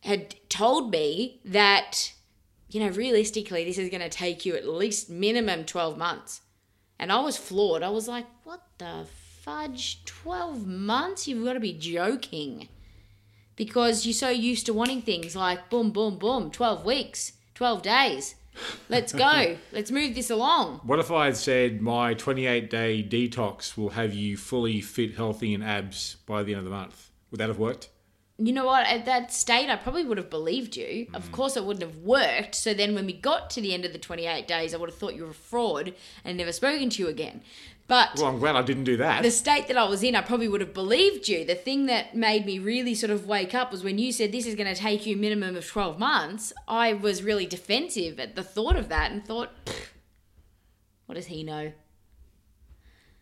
had 0.01 0.35
told 0.49 0.91
me 0.91 1.41
that 1.45 2.13
you 2.73 2.79
know, 2.79 2.89
realistically, 2.89 3.65
this 3.65 3.77
is 3.77 3.89
going 3.89 4.01
to 4.01 4.09
take 4.09 4.45
you 4.45 4.55
at 4.55 4.67
least 4.67 5.09
minimum 5.09 5.65
12 5.65 5.97
months. 5.97 6.41
And 6.97 7.11
I 7.11 7.19
was 7.19 7.35
floored. 7.35 7.83
I 7.83 7.89
was 7.89 8.07
like, 8.07 8.25
what 8.43 8.61
the 8.77 9.05
fudge? 9.41 10.05
12 10.05 10.65
months? 10.65 11.27
You've 11.27 11.43
got 11.43 11.53
to 11.53 11.59
be 11.59 11.73
joking. 11.73 12.69
Because 13.55 14.05
you're 14.05 14.13
so 14.13 14.29
used 14.29 14.65
to 14.67 14.73
wanting 14.73 15.01
things 15.01 15.35
like 15.35 15.69
boom, 15.69 15.91
boom, 15.91 16.17
boom, 16.17 16.49
12 16.49 16.85
weeks, 16.85 17.33
12 17.55 17.81
days. 17.81 18.35
Let's 18.87 19.11
go. 19.11 19.57
Let's 19.71 19.91
move 19.91 20.15
this 20.15 20.29
along. 20.29 20.81
What 20.83 20.99
if 20.99 21.11
I 21.11 21.25
had 21.25 21.37
said 21.37 21.81
my 21.81 22.13
28 22.13 22.69
day 22.69 23.03
detox 23.03 23.77
will 23.77 23.89
have 23.89 24.13
you 24.13 24.37
fully 24.37 24.79
fit, 24.79 25.15
healthy, 25.15 25.53
and 25.53 25.63
abs 25.63 26.15
by 26.25 26.43
the 26.43 26.53
end 26.53 26.59
of 26.59 26.65
the 26.65 26.71
month? 26.71 27.10
Would 27.31 27.39
that 27.39 27.49
have 27.49 27.59
worked? 27.59 27.89
you 28.37 28.53
know 28.53 28.65
what? 28.65 28.87
At 28.87 29.05
that 29.05 29.31
state, 29.31 29.69
I 29.69 29.75
probably 29.75 30.03
would 30.03 30.17
have 30.17 30.29
believed 30.29 30.75
you. 30.75 31.07
Of 31.13 31.29
mm. 31.29 31.31
course, 31.31 31.55
it 31.55 31.63
wouldn't 31.63 31.83
have 31.83 32.01
worked. 32.01 32.55
So 32.55 32.73
then, 32.73 32.95
when 32.95 33.05
we 33.05 33.13
got 33.13 33.49
to 33.51 33.61
the 33.61 33.73
end 33.73 33.85
of 33.85 33.93
the 33.93 33.99
28 33.99 34.47
days, 34.47 34.73
I 34.73 34.77
would 34.77 34.89
have 34.89 34.97
thought 34.97 35.15
you 35.15 35.23
were 35.23 35.31
a 35.31 35.33
fraud 35.33 35.93
and 36.25 36.37
never 36.37 36.51
spoken 36.51 36.89
to 36.89 37.03
you 37.03 37.07
again. 37.07 37.41
But 37.87 38.11
Well, 38.15 38.27
I'm 38.27 38.39
glad 38.39 38.55
I 38.55 38.61
didn't 38.61 38.85
do 38.85 38.97
that. 38.97 39.21
the 39.21 39.31
state 39.31 39.67
that 39.67 39.77
I 39.77 39.83
was 39.83 40.01
in, 40.01 40.15
I 40.15 40.21
probably 40.21 40.47
would 40.47 40.61
have 40.61 40.73
believed 40.73 41.27
you. 41.27 41.45
The 41.45 41.55
thing 41.55 41.87
that 41.87 42.15
made 42.15 42.45
me 42.45 42.57
really 42.57 42.95
sort 42.95 43.11
of 43.11 43.27
wake 43.27 43.53
up 43.53 43.71
was 43.71 43.83
when 43.83 43.99
you 43.99 44.11
said 44.11 44.31
this 44.31 44.45
is 44.45 44.55
going 44.55 44.73
to 44.73 44.79
take 44.79 45.05
you 45.05 45.15
a 45.15 45.19
minimum 45.19 45.55
of 45.55 45.67
12 45.67 45.99
months. 45.99 46.53
I 46.67 46.93
was 46.93 47.21
really 47.21 47.45
defensive 47.45 48.19
at 48.19 48.35
the 48.35 48.43
thought 48.43 48.77
of 48.77 48.87
that 48.89 49.11
and 49.11 49.25
thought, 49.25 49.49
"Pfft, 49.65 49.89
what 51.05 51.15
does 51.15 51.27
he 51.27 51.43
know? 51.43 51.73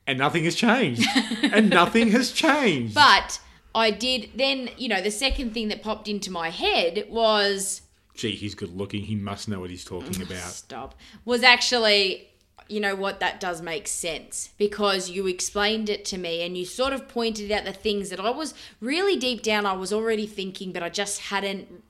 and 0.07 0.17
nothing 0.17 0.43
has 0.43 0.55
changed. 0.55 1.07
and 1.43 1.69
nothing 1.69 2.09
has 2.09 2.31
changed. 2.31 2.95
But 2.95 3.39
I 3.79 3.91
did 3.91 4.29
then, 4.35 4.69
you 4.77 4.89
know, 4.89 5.01
the 5.01 5.11
second 5.11 5.53
thing 5.53 5.69
that 5.69 5.81
popped 5.81 6.07
into 6.07 6.31
my 6.31 6.49
head 6.49 7.05
was 7.09 7.81
Gee, 8.13 8.31
he's 8.31 8.53
good 8.53 8.75
looking. 8.75 9.03
He 9.03 9.15
must 9.15 9.47
know 9.47 9.61
what 9.61 9.69
he's 9.69 9.85
talking 9.85 10.21
about. 10.21 10.51
stop 10.51 10.95
was 11.25 11.41
actually 11.41 12.27
you 12.67 12.79
know 12.79 12.95
what 12.95 13.19
that 13.19 13.39
does 13.39 13.61
make 13.61 13.87
sense 13.87 14.49
because 14.57 15.09
you 15.09 15.25
explained 15.25 15.89
it 15.89 16.05
to 16.05 16.17
me 16.17 16.43
and 16.43 16.55
you 16.55 16.65
sort 16.65 16.93
of 16.93 17.07
pointed 17.07 17.51
out 17.51 17.65
the 17.65 17.73
things 17.73 18.09
that 18.11 18.19
I 18.19 18.29
was 18.29 18.53
really 18.79 19.15
deep 19.15 19.41
down 19.41 19.65
I 19.65 19.73
was 19.73 19.91
already 19.91 20.27
thinking 20.27 20.71
but 20.71 20.83
I 20.83 20.89
just 20.89 21.19
hadn't 21.21 21.83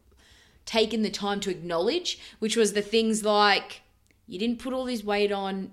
taken 0.66 1.02
the 1.02 1.10
time 1.10 1.42
to 1.42 1.50
acknowledge 1.50 2.18
which 2.40 2.56
was 2.56 2.72
the 2.72 2.82
things 2.82 3.26
like 3.26 3.82
you 4.26 4.40
didn't 4.40 4.60
put 4.60 4.72
all 4.72 4.86
this 4.86 5.04
weight 5.04 5.34
on 5.34 5.72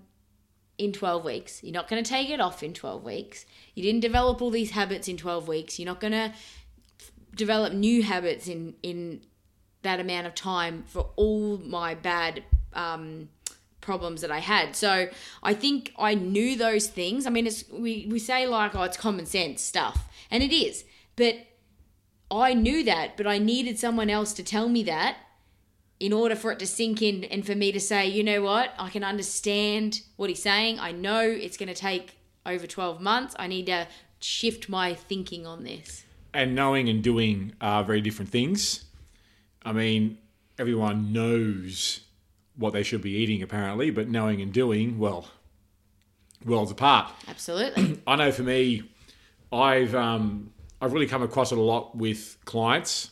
in 0.79 0.93
12 0.93 1.25
weeks 1.25 1.63
you're 1.63 1.73
not 1.73 1.89
going 1.89 2.03
to 2.03 2.09
take 2.09 2.29
it 2.29 2.41
off 2.41 2.63
in 2.63 2.75
12 2.75 3.03
weeks 3.03 3.47
you 3.75 3.83
didn't 3.83 4.01
develop 4.01 4.43
all 4.43 4.51
these 4.51 4.73
habits 4.73 5.09
in 5.09 5.17
12 5.17 5.49
weeks 5.49 5.79
you're 5.79 5.87
not 5.87 6.01
going 6.01 6.13
to 6.13 6.33
develop 7.35 7.73
new 7.73 8.03
habits 8.03 8.49
in 8.49 8.75
in 8.83 9.21
that 9.83 10.01
amount 10.01 10.27
of 10.27 10.35
time 10.35 10.83
for 10.87 11.11
all 11.17 11.59
my 11.59 11.95
bad 11.95 12.43
um, 12.73 13.29
problems 13.81 14.21
that 14.21 14.33
I 14.33 14.41
had. 14.41 14.75
So 14.75 15.09
I 15.43 15.55
think 15.55 15.93
I 15.97 16.15
knew 16.15 16.57
those 16.57 16.89
things. 16.89 17.27
I 17.27 17.31
mean, 17.31 17.47
it's 17.47 17.65
we 17.71 18.07
we 18.11 18.19
say 18.19 18.47
like, 18.47 18.75
oh, 18.75 18.83
it's 18.83 18.97
common 18.97 19.27
sense 19.27 19.63
stuff, 19.63 20.09
and 20.31 20.43
it 20.43 20.55
is, 20.55 20.85
but 21.15 21.37
I 22.31 22.53
knew 22.55 22.83
that, 22.85 23.17
but 23.17 23.27
I 23.27 23.39
needed 23.39 23.79
someone 23.79 24.11
else 24.11 24.33
to 24.35 24.43
tell 24.43 24.69
me 24.69 24.83
that 24.83 25.17
in 25.99 26.13
order 26.13 26.37
for 26.37 26.53
it 26.53 26.59
to 26.59 26.67
sink 26.67 27.01
in 27.03 27.25
and 27.25 27.45
for 27.47 27.55
me 27.55 27.73
to 27.73 27.81
say, 27.81 28.07
you 28.07 28.23
know 28.23 28.43
what, 28.43 28.73
I 28.79 28.91
can 28.91 29.03
understand 29.03 30.03
what 30.17 30.29
he's 30.29 30.43
saying. 30.43 30.79
I 30.79 30.93
know 30.93 31.21
it's 31.21 31.57
going 31.57 31.69
to 31.69 31.75
take 31.75 32.19
over 32.45 32.67
12 32.67 33.01
months. 33.01 33.35
I 33.39 33.47
need 33.47 33.67
to 33.67 33.89
shift 34.21 34.69
my 34.69 34.95
thinking 34.95 35.47
on 35.47 35.65
this. 35.65 36.05
And 36.35 36.55
knowing 36.55 36.89
and 36.89 37.03
doing 37.03 37.55
are 37.61 37.83
very 37.83 38.01
different 38.01 38.31
things. 38.31 38.85
I 39.65 39.73
mean, 39.73 40.19
everyone 40.59 41.13
knows 41.13 42.01
what 42.57 42.73
they 42.73 42.83
should 42.83 43.03
be 43.03 43.13
eating, 43.13 43.43
apparently, 43.43 43.91
but 43.91 44.09
knowing 44.09 44.41
and 44.41 44.53
doing, 44.53 44.99
well, 44.99 45.29
worlds 46.45 46.71
apart. 46.71 47.11
Absolutely. 47.29 48.01
I 48.07 48.17
know 48.17 48.33
for 48.33 48.43
me, 48.43 48.91
I've 49.53 49.95
um, 49.95 50.53
I've 50.81 50.93
really 50.93 51.07
come 51.07 51.23
across 51.23 51.53
it 51.53 51.59
a 51.59 51.63
lot 51.63 51.97
with 51.97 52.37
clients, 52.45 53.11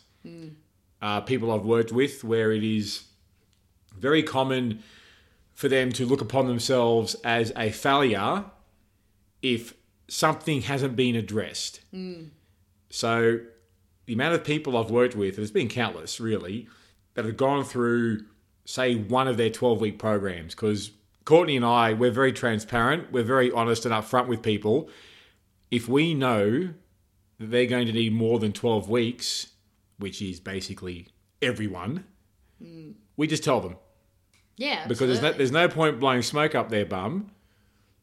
uh, 1.04 1.20
people 1.20 1.52
I've 1.52 1.66
worked 1.66 1.92
with, 1.92 2.24
where 2.24 2.50
it 2.50 2.64
is 2.64 3.04
very 3.94 4.22
common 4.22 4.82
for 5.52 5.68
them 5.68 5.92
to 5.92 6.06
look 6.06 6.22
upon 6.22 6.46
themselves 6.46 7.14
as 7.22 7.52
a 7.56 7.70
failure 7.70 8.46
if 9.42 9.74
something 10.08 10.62
hasn't 10.62 10.96
been 10.96 11.14
addressed. 11.14 11.80
So 12.88 13.40
the 14.06 14.14
amount 14.14 14.34
of 14.34 14.44
people 14.44 14.78
I've 14.78 14.90
worked 14.90 15.14
with, 15.14 15.36
there's 15.36 15.50
been 15.50 15.68
countless 15.68 16.20
really, 16.20 16.68
that 17.12 17.26
have 17.26 17.36
gone 17.36 17.64
through, 17.64 18.24
say, 18.64 18.94
one 18.94 19.28
of 19.28 19.36
their 19.36 19.50
12 19.50 19.82
week 19.82 19.98
programs. 19.98 20.54
Because 20.54 20.90
Courtney 21.26 21.56
and 21.56 21.66
I, 21.66 21.92
we're 21.92 22.12
very 22.12 22.32
transparent, 22.32 23.12
we're 23.12 23.24
very 23.24 23.52
honest 23.52 23.84
and 23.84 23.94
upfront 23.94 24.26
with 24.26 24.40
people. 24.42 24.88
If 25.70 25.86
we 25.86 26.14
know 26.14 26.70
that 27.38 27.50
they're 27.50 27.66
going 27.66 27.88
to 27.88 27.92
need 27.92 28.14
more 28.14 28.38
than 28.38 28.54
12 28.54 28.88
weeks, 28.88 29.48
which 29.98 30.20
is 30.22 30.40
basically 30.40 31.08
everyone, 31.40 32.04
we 33.16 33.26
just 33.26 33.44
tell 33.44 33.60
them. 33.60 33.76
Yeah. 34.56 34.86
Because 34.86 35.08
there's 35.08 35.22
no, 35.22 35.32
there's 35.32 35.52
no 35.52 35.68
point 35.68 36.00
blowing 36.00 36.22
smoke 36.22 36.54
up 36.54 36.68
their 36.70 36.86
bum 36.86 37.30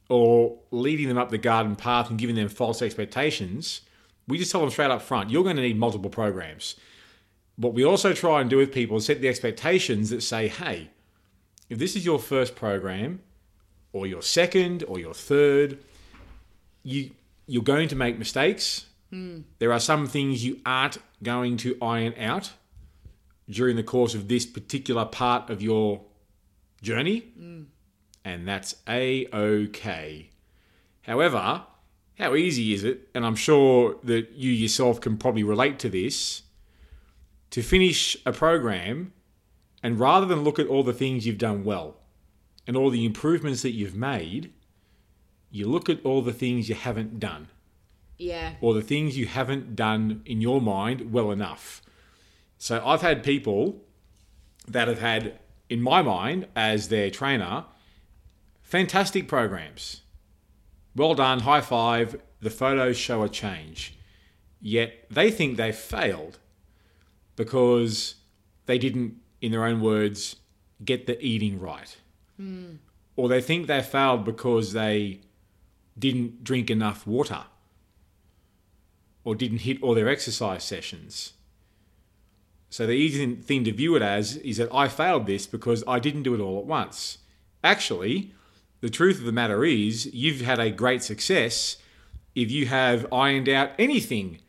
or 0.09 0.59
leading 0.71 1.07
them 1.07 1.17
up 1.17 1.29
the 1.29 1.37
garden 1.37 1.75
path 1.75 2.09
and 2.09 2.19
giving 2.19 2.35
them 2.35 2.49
false 2.49 2.81
expectations. 2.81 3.81
We 4.27 4.37
just 4.37 4.51
tell 4.51 4.61
them 4.61 4.69
straight 4.69 4.91
up 4.91 5.01
front, 5.01 5.29
you're 5.29 5.43
going 5.43 5.55
to 5.55 5.61
need 5.61 5.77
multiple 5.77 6.09
programs. 6.09 6.75
What 7.55 7.73
we 7.73 7.85
also 7.85 8.13
try 8.13 8.41
and 8.41 8.49
do 8.49 8.57
with 8.57 8.73
people 8.73 8.97
is 8.97 9.05
set 9.05 9.21
the 9.21 9.27
expectations 9.27 10.09
that 10.09 10.21
say, 10.21 10.47
hey, 10.47 10.89
if 11.69 11.79
this 11.79 11.95
is 11.95 12.05
your 12.05 12.19
first 12.19 12.55
program, 12.55 13.21
or 13.93 14.07
your 14.07 14.21
second, 14.21 14.83
or 14.87 14.99
your 14.99 15.13
third, 15.13 15.77
you 16.83 17.11
you're 17.47 17.63
going 17.63 17.89
to 17.89 17.95
make 17.95 18.17
mistakes. 18.17 18.85
There 19.59 19.71
are 19.73 19.79
some 19.79 20.07
things 20.07 20.45
you 20.45 20.59
aren't 20.65 20.97
going 21.21 21.57
to 21.57 21.77
iron 21.81 22.13
out 22.17 22.53
during 23.49 23.75
the 23.75 23.83
course 23.83 24.15
of 24.15 24.27
this 24.27 24.45
particular 24.45 25.05
part 25.05 25.49
of 25.49 25.61
your 25.61 26.01
journey, 26.81 27.25
and 28.23 28.47
that's 28.47 28.75
a 28.87 29.27
okay. 29.33 30.29
However, 31.01 31.63
how 32.17 32.35
easy 32.35 32.73
is 32.73 32.83
it? 32.83 33.09
And 33.13 33.25
I'm 33.25 33.35
sure 33.35 33.97
that 34.03 34.31
you 34.33 34.51
yourself 34.51 35.01
can 35.01 35.17
probably 35.17 35.43
relate 35.43 35.79
to 35.79 35.89
this 35.89 36.43
to 37.49 37.61
finish 37.61 38.15
a 38.25 38.31
program 38.31 39.11
and 39.83 39.99
rather 39.99 40.25
than 40.25 40.43
look 40.43 40.59
at 40.59 40.67
all 40.67 40.83
the 40.83 40.93
things 40.93 41.25
you've 41.25 41.37
done 41.37 41.63
well 41.63 41.97
and 42.67 42.77
all 42.77 42.89
the 42.89 43.05
improvements 43.05 43.63
that 43.63 43.71
you've 43.71 43.95
made, 43.95 44.53
you 45.49 45.67
look 45.67 45.89
at 45.89 46.05
all 46.05 46.21
the 46.21 46.31
things 46.31 46.69
you 46.69 46.75
haven't 46.75 47.19
done 47.19 47.47
Yeah. 48.21 48.53
or 48.61 48.73
the 48.73 48.81
things 48.81 49.17
you 49.17 49.25
haven't 49.25 49.75
done 49.75 50.21
in 50.25 50.41
your 50.41 50.61
mind 50.61 51.11
well 51.11 51.31
enough. 51.31 51.81
So 52.57 52.81
I've 52.85 53.01
had 53.01 53.23
people 53.23 53.83
that 54.67 54.87
have 54.87 54.99
had, 54.99 55.39
in 55.69 55.81
my 55.81 56.03
mind, 56.03 56.47
as 56.55 56.89
their 56.89 57.09
trainer, 57.09 57.65
fantastic 58.61 59.27
programs. 59.27 60.01
Well 60.95 61.15
done, 61.15 61.39
high 61.39 61.61
five. 61.61 62.21
The 62.41 62.51
photos 62.51 62.97
show 62.97 63.23
a 63.23 63.29
change. 63.29 63.97
Yet 64.59 65.05
they 65.09 65.31
think 65.31 65.57
they've 65.57 65.75
failed 65.75 66.37
because 67.35 68.15
they 68.67 68.77
didn't 68.77 69.15
in 69.41 69.51
their 69.51 69.65
own 69.65 69.81
words, 69.81 70.35
get 70.85 71.07
the 71.07 71.19
eating 71.25 71.59
right. 71.59 71.97
Hmm. 72.37 72.75
Or 73.15 73.27
they 73.27 73.41
think 73.41 73.65
they 73.65 73.81
failed 73.81 74.23
because 74.23 74.73
they 74.73 75.21
didn't 75.97 76.43
drink 76.43 76.69
enough 76.69 77.07
water 77.07 77.45
or 79.23 79.35
didn't 79.35 79.59
hit 79.59 79.81
all 79.81 79.93
their 79.93 80.09
exercise 80.09 80.63
sessions. 80.63 81.33
So 82.69 82.85
the 82.87 82.93
easy 82.93 83.35
thing 83.35 83.63
to 83.65 83.73
view 83.73 83.95
it 83.95 84.01
as 84.01 84.37
is 84.37 84.57
that 84.57 84.73
I 84.73 84.87
failed 84.87 85.25
this 85.25 85.45
because 85.45 85.83
I 85.87 85.99
didn't 85.99 86.23
do 86.23 86.33
it 86.33 86.39
all 86.39 86.59
at 86.59 86.65
once. 86.65 87.17
Actually, 87.63 88.33
the 88.79 88.89
truth 88.89 89.19
of 89.19 89.25
the 89.25 89.31
matter 89.31 89.63
is 89.65 90.05
you've 90.13 90.41
had 90.41 90.59
a 90.59 90.71
great 90.71 91.03
success 91.03 91.77
if 92.33 92.49
you 92.49 92.67
have 92.67 93.11
ironed 93.11 93.49
out 93.49 93.71
anything 93.77 94.39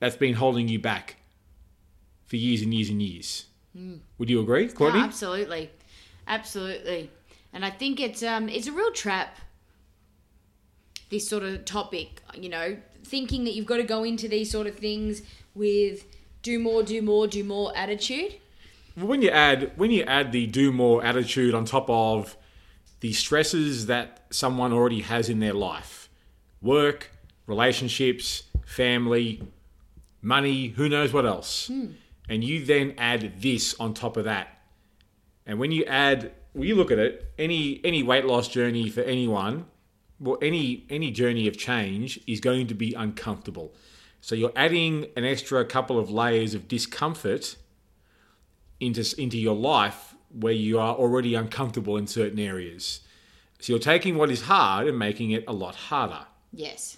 that's 0.00 0.16
been 0.16 0.34
holding 0.34 0.68
you 0.68 0.78
back 0.78 1.16
for 2.26 2.36
years 2.36 2.62
and 2.62 2.74
years 2.74 2.90
and 2.90 3.00
years. 3.00 3.46
Would 4.18 4.28
you 4.28 4.40
agree, 4.40 4.68
No, 4.94 5.04
absolutely, 5.04 5.70
absolutely. 6.26 7.10
And 7.52 7.64
I 7.64 7.70
think 7.70 8.00
it's 8.00 8.22
um 8.22 8.48
it's 8.48 8.66
a 8.66 8.72
real 8.72 8.92
trap. 8.92 9.36
This 11.08 11.28
sort 11.28 11.42
of 11.42 11.64
topic, 11.64 12.22
you 12.34 12.48
know, 12.48 12.76
thinking 13.10 13.44
that 13.44 13.54
you've 13.54 13.66
got 13.66 13.78
to 13.78 13.82
go 13.82 14.04
into 14.04 14.28
these 14.28 14.50
sort 14.50 14.66
of 14.68 14.76
things 14.76 15.22
with 15.54 16.04
do 16.42 16.58
more, 16.58 16.82
do 16.82 17.02
more, 17.02 17.26
do 17.26 17.42
more 17.42 17.76
attitude. 17.76 18.36
when 18.94 19.20
you 19.20 19.30
add 19.30 19.72
when 19.76 19.90
you 19.90 20.02
add 20.04 20.32
the 20.32 20.46
do 20.46 20.72
more 20.72 21.04
attitude 21.04 21.54
on 21.54 21.64
top 21.64 21.88
of 21.90 22.36
the 23.00 23.12
stresses 23.12 23.86
that 23.86 24.20
someone 24.30 24.72
already 24.72 25.00
has 25.00 25.28
in 25.28 25.40
their 25.40 25.54
life 25.54 26.08
work 26.60 27.10
relationships 27.46 28.44
family 28.64 29.42
money 30.20 30.68
who 30.68 30.88
knows 30.88 31.12
what 31.12 31.24
else 31.24 31.68
hmm. 31.68 31.86
and 32.28 32.44
you 32.44 32.64
then 32.64 32.94
add 32.98 33.40
this 33.40 33.74
on 33.80 33.94
top 33.94 34.16
of 34.16 34.24
that 34.24 34.58
and 35.46 35.58
when 35.58 35.72
you 35.72 35.84
add 35.84 36.32
when 36.52 36.68
you 36.68 36.74
look 36.74 36.90
at 36.90 36.98
it 36.98 37.32
any 37.38 37.80
any 37.84 38.02
weight 38.02 38.26
loss 38.26 38.48
journey 38.48 38.90
for 38.90 39.00
anyone 39.02 39.64
well 40.20 40.38
any 40.40 40.86
any 40.88 41.10
journey 41.10 41.48
of 41.48 41.56
change 41.56 42.20
is 42.26 42.40
going 42.40 42.66
to 42.66 42.74
be 42.74 42.94
uncomfortable 42.94 43.74
so 44.20 44.34
you're 44.34 44.52
adding 44.54 45.06
an 45.16 45.24
extra 45.24 45.64
couple 45.64 45.98
of 45.98 46.10
layers 46.10 46.54
of 46.54 46.68
discomfort 46.68 47.56
into 48.78 49.04
into 49.20 49.38
your 49.38 49.56
life 49.56 50.14
where 50.28 50.52
you 50.52 50.78
are 50.78 50.94
already 50.94 51.34
uncomfortable 51.34 51.96
in 51.96 52.06
certain 52.06 52.38
areas. 52.38 53.00
So 53.58 53.72
you're 53.72 53.80
taking 53.80 54.16
what 54.16 54.30
is 54.30 54.42
hard 54.42 54.86
and 54.86 54.98
making 54.98 55.32
it 55.32 55.44
a 55.48 55.52
lot 55.52 55.74
harder. 55.74 56.26
Yes. 56.52 56.96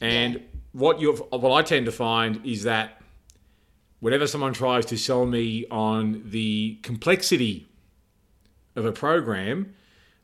And 0.00 0.42
what 0.72 1.00
you 1.00 1.12
what 1.14 1.52
I 1.52 1.62
tend 1.62 1.86
to 1.86 1.92
find 1.92 2.44
is 2.46 2.62
that 2.64 3.00
whenever 4.00 4.26
someone 4.26 4.52
tries 4.52 4.86
to 4.86 4.98
sell 4.98 5.26
me 5.26 5.66
on 5.70 6.22
the 6.26 6.78
complexity 6.82 7.68
of 8.76 8.84
a 8.84 8.92
program, 8.92 9.74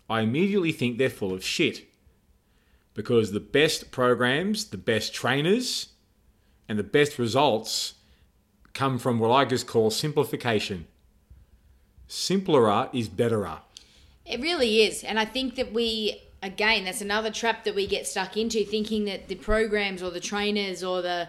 I 0.09 0.21
immediately 0.21 0.71
think 0.71 0.99
they're 0.99 1.11
full 1.11 1.33
of 1.33 1.43
shit. 1.43 1.87
Because 2.95 3.33
the 3.33 3.41
best 3.41 3.91
programs, 3.91 4.67
the 4.67 4.79
best 4.79 5.13
trainers, 5.13 5.89
and 6.69 6.79
the 6.79 6.85
best 6.85 7.19
results 7.19 7.95
come 8.73 8.99
from 8.99 9.19
what 9.19 9.31
I 9.31 9.45
just 9.45 9.67
call 9.67 9.91
simplification. 9.91 10.87
Simpler 12.07 12.69
art 12.69 12.95
is 12.95 13.09
betterer. 13.09 13.59
It 14.25 14.41
really 14.41 14.83
is. 14.83 15.05
And 15.05 15.19
I 15.19 15.25
think 15.25 15.57
that 15.57 15.73
we, 15.73 16.23
again, 16.43 16.85
that's 16.85 17.01
another 17.01 17.31
trap 17.31 17.65
that 17.65 17.75
we 17.75 17.87
get 17.87 18.07
stuck 18.07 18.37
into, 18.37 18.65
thinking 18.65 19.05
that 19.07 19.29
the 19.29 19.35
programs 19.35 20.03
or 20.03 20.11
the 20.11 20.21
trainers 20.21 20.83
or 20.83 21.03
the 21.03 21.29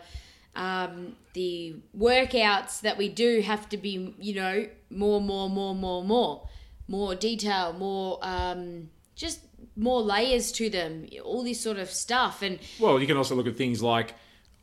um, 0.55 1.17
the 1.33 1.75
workouts 1.97 2.79
that 2.81 2.97
we 2.97 3.09
do 3.09 3.41
have 3.41 3.67
to 3.69 3.77
be, 3.77 4.15
you 4.19 4.35
know, 4.35 4.67
more, 4.89 5.19
more, 5.19 5.49
more, 5.49 5.75
more, 5.75 6.01
more, 6.01 6.47
more 6.87 7.13
detail, 7.13 7.73
more, 7.73 8.19
um, 8.21 8.89
just 9.15 9.41
more 9.75 10.01
layers 10.01 10.51
to 10.53 10.69
them, 10.69 11.07
all 11.23 11.43
this 11.43 11.59
sort 11.59 11.77
of 11.77 11.89
stuff. 11.89 12.41
And 12.41 12.59
Well, 12.79 12.99
you 12.99 13.07
can 13.07 13.17
also 13.17 13.35
look 13.35 13.47
at 13.47 13.55
things 13.55 13.81
like, 13.81 14.13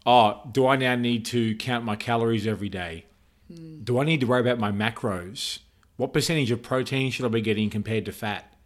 oh, 0.06 0.40
do 0.50 0.66
I 0.66 0.76
now 0.76 0.94
need 0.94 1.26
to 1.26 1.54
count 1.56 1.84
my 1.84 1.96
calories 1.96 2.46
every 2.46 2.68
day? 2.68 3.04
Hmm. 3.52 3.82
Do 3.82 3.98
I 3.98 4.04
need 4.04 4.20
to 4.20 4.26
worry 4.26 4.40
about 4.40 4.58
my 4.58 4.72
macros? 4.72 5.58
What 5.96 6.12
percentage 6.12 6.50
of 6.50 6.62
protein 6.62 7.10
should 7.10 7.26
I 7.26 7.28
be 7.28 7.40
getting 7.40 7.70
compared 7.70 8.06
to 8.06 8.12
fat? 8.12 8.56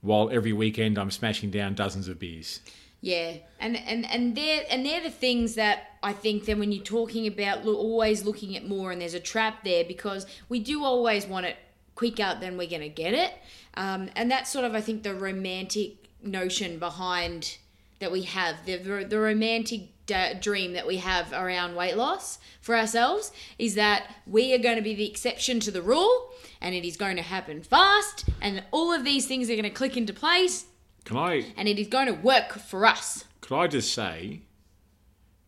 While 0.00 0.30
every 0.30 0.52
weekend 0.52 0.98
I'm 0.98 1.10
smashing 1.10 1.50
down 1.50 1.74
dozens 1.74 2.08
of 2.08 2.18
beers. 2.18 2.60
Yeah, 3.00 3.34
and 3.60 3.76
and 3.76 4.04
and 4.06 4.36
they're 4.36 4.64
and 4.68 4.84
they're 4.84 5.00
the 5.00 5.10
things 5.10 5.54
that 5.54 5.98
I 6.02 6.12
think 6.12 6.46
then 6.46 6.58
when 6.58 6.72
you're 6.72 6.82
talking 6.82 7.28
about 7.28 7.64
lo- 7.64 7.76
always 7.76 8.24
looking 8.24 8.56
at 8.56 8.66
more, 8.66 8.90
and 8.90 9.00
there's 9.00 9.14
a 9.14 9.20
trap 9.20 9.62
there 9.64 9.84
because 9.84 10.26
we 10.48 10.58
do 10.58 10.84
always 10.84 11.26
want 11.26 11.46
it 11.46 11.56
quicker 11.98 12.36
than 12.40 12.56
we're 12.56 12.68
gonna 12.74 12.88
get 12.88 13.12
it, 13.12 13.32
um, 13.74 14.08
and 14.14 14.30
that's 14.30 14.50
sort 14.50 14.64
of 14.64 14.72
I 14.74 14.80
think 14.80 15.02
the 15.02 15.14
romantic 15.14 15.90
notion 16.22 16.78
behind 16.78 17.58
that 17.98 18.12
we 18.12 18.22
have 18.22 18.54
the 18.66 18.76
the 19.12 19.18
romantic 19.18 19.80
d- 20.06 20.34
dream 20.40 20.72
that 20.74 20.86
we 20.86 20.98
have 20.98 21.32
around 21.32 21.74
weight 21.74 21.96
loss 21.96 22.38
for 22.60 22.76
ourselves 22.76 23.32
is 23.58 23.74
that 23.74 24.00
we 24.26 24.54
are 24.54 24.58
going 24.66 24.76
to 24.76 24.82
be 24.90 24.94
the 24.94 25.08
exception 25.10 25.58
to 25.60 25.70
the 25.72 25.82
rule, 25.82 26.30
and 26.60 26.74
it 26.74 26.84
is 26.86 26.96
going 26.96 27.16
to 27.16 27.22
happen 27.22 27.62
fast, 27.62 28.24
and 28.40 28.62
all 28.70 28.92
of 28.92 29.02
these 29.04 29.26
things 29.26 29.50
are 29.50 29.54
going 29.60 29.64
to 29.74 29.80
click 29.82 29.96
into 29.96 30.12
place, 30.12 30.66
Can 31.04 31.16
I 31.16 31.32
and 31.56 31.66
it 31.68 31.78
is 31.80 31.88
going 31.88 32.06
to 32.06 32.18
work 32.32 32.50
for 32.70 32.86
us. 32.86 33.24
could 33.40 33.56
I 33.56 33.66
just 33.66 33.92
say 33.92 34.42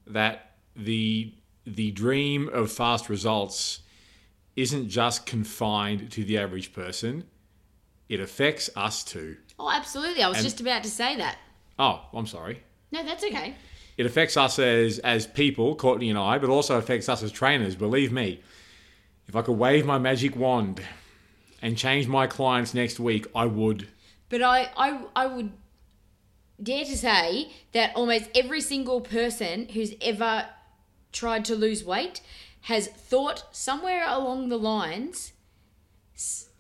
that 0.06 0.36
the 0.74 1.32
the 1.64 1.90
dream 1.92 2.48
of 2.60 2.72
fast 2.72 3.08
results 3.08 3.80
isn't 4.60 4.88
just 4.88 5.26
confined 5.26 6.10
to 6.12 6.24
the 6.24 6.38
average 6.38 6.72
person. 6.72 7.24
It 8.08 8.20
affects 8.20 8.68
us 8.76 9.02
too. 9.04 9.36
Oh, 9.58 9.70
absolutely. 9.70 10.22
I 10.22 10.28
was 10.28 10.38
And- 10.38 10.44
just 10.46 10.60
about 10.60 10.82
to 10.82 10.90
say 10.90 11.16
that. 11.16 11.38
Oh, 11.78 12.02
I'm 12.12 12.26
sorry. 12.26 12.62
No, 12.92 13.02
that's 13.04 13.24
okay. 13.24 13.54
It 13.96 14.06
affects 14.06 14.36
us 14.36 14.58
as 14.58 14.98
as 15.00 15.26
people, 15.26 15.74
Courtney 15.76 16.10
and 16.10 16.18
I, 16.18 16.38
but 16.38 16.50
also 16.50 16.76
affects 16.78 17.08
us 17.08 17.22
as 17.22 17.30
trainers. 17.32 17.74
Believe 17.76 18.10
me, 18.12 18.40
if 19.28 19.36
I 19.36 19.42
could 19.42 19.58
wave 19.58 19.84
my 19.86 19.98
magic 19.98 20.34
wand 20.36 20.82
and 21.62 21.76
change 21.76 22.08
my 22.08 22.26
clients 22.26 22.74
next 22.74 22.98
week, 22.98 23.26
I 23.34 23.44
would. 23.46 23.88
But 24.28 24.42
I, 24.42 24.70
I, 24.76 25.00
I 25.14 25.26
would 25.26 25.52
dare 26.62 26.84
to 26.84 26.96
say 26.96 27.50
that 27.72 27.94
almost 27.94 28.30
every 28.34 28.60
single 28.60 29.00
person 29.00 29.68
who's 29.68 29.94
ever 30.00 30.46
tried 31.12 31.44
to 31.46 31.54
lose 31.54 31.84
weight 31.84 32.20
has 32.62 32.88
thought 32.88 33.44
somewhere 33.52 34.04
along 34.06 34.48
the 34.48 34.58
lines, 34.58 35.32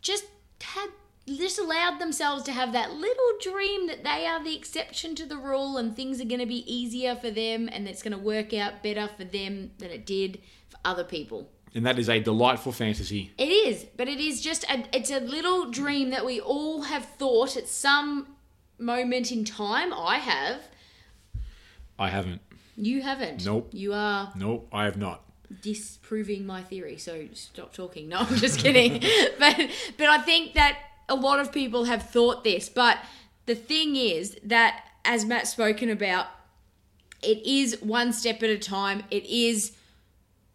just 0.00 0.24
had 0.62 0.88
just 1.26 1.58
allowed 1.58 1.98
themselves 1.98 2.42
to 2.42 2.52
have 2.52 2.72
that 2.72 2.92
little 2.92 3.32
dream 3.40 3.86
that 3.86 4.02
they 4.02 4.26
are 4.26 4.42
the 4.42 4.56
exception 4.56 5.14
to 5.14 5.26
the 5.26 5.36
rule 5.36 5.76
and 5.76 5.94
things 5.94 6.20
are 6.20 6.24
going 6.24 6.40
to 6.40 6.46
be 6.46 6.72
easier 6.72 7.14
for 7.14 7.30
them 7.30 7.68
and 7.70 7.86
it's 7.86 8.02
going 8.02 8.12
to 8.12 8.18
work 8.18 8.52
out 8.52 8.82
better 8.82 9.08
for 9.16 9.24
them 9.24 9.70
than 9.78 9.90
it 9.90 10.04
did 10.06 10.40
for 10.68 10.78
other 10.84 11.04
people. 11.04 11.48
And 11.74 11.86
that 11.86 11.98
is 11.98 12.08
a 12.08 12.18
delightful 12.18 12.72
fantasy. 12.72 13.32
It 13.38 13.44
is, 13.48 13.86
but 13.96 14.08
it 14.08 14.18
is 14.18 14.40
just 14.40 14.64
a, 14.64 14.84
it's 14.92 15.10
a 15.10 15.20
little 15.20 15.70
dream 15.70 16.10
that 16.10 16.26
we 16.26 16.40
all 16.40 16.82
have 16.82 17.04
thought 17.04 17.56
at 17.56 17.68
some 17.68 18.34
moment 18.78 19.30
in 19.30 19.44
time. 19.44 19.92
I 19.92 20.16
have. 20.16 20.62
I 21.98 22.08
haven't. 22.08 22.40
You 22.76 23.02
haven't. 23.02 23.44
Nope. 23.44 23.68
You 23.72 23.92
are 23.92 24.32
Nope, 24.34 24.68
I 24.72 24.84
have 24.84 24.96
not. 24.96 25.22
Disproving 25.62 26.46
my 26.46 26.62
theory. 26.62 26.96
So 26.96 27.26
stop 27.34 27.72
talking. 27.72 28.08
No, 28.08 28.18
I'm 28.18 28.36
just 28.36 28.60
kidding. 28.60 29.02
but 29.38 29.70
but 29.98 30.08
I 30.08 30.18
think 30.18 30.54
that 30.54 30.78
a 31.08 31.14
lot 31.14 31.40
of 31.40 31.52
people 31.52 31.84
have 31.84 32.08
thought 32.08 32.44
this. 32.44 32.68
But 32.68 32.98
the 33.46 33.54
thing 33.54 33.96
is 33.96 34.36
that 34.44 34.84
as 35.04 35.24
Matt's 35.24 35.50
spoken 35.50 35.90
about, 35.90 36.26
it 37.22 37.44
is 37.44 37.78
one 37.80 38.12
step 38.12 38.42
at 38.42 38.50
a 38.50 38.58
time. 38.58 39.02
It 39.10 39.24
is 39.26 39.72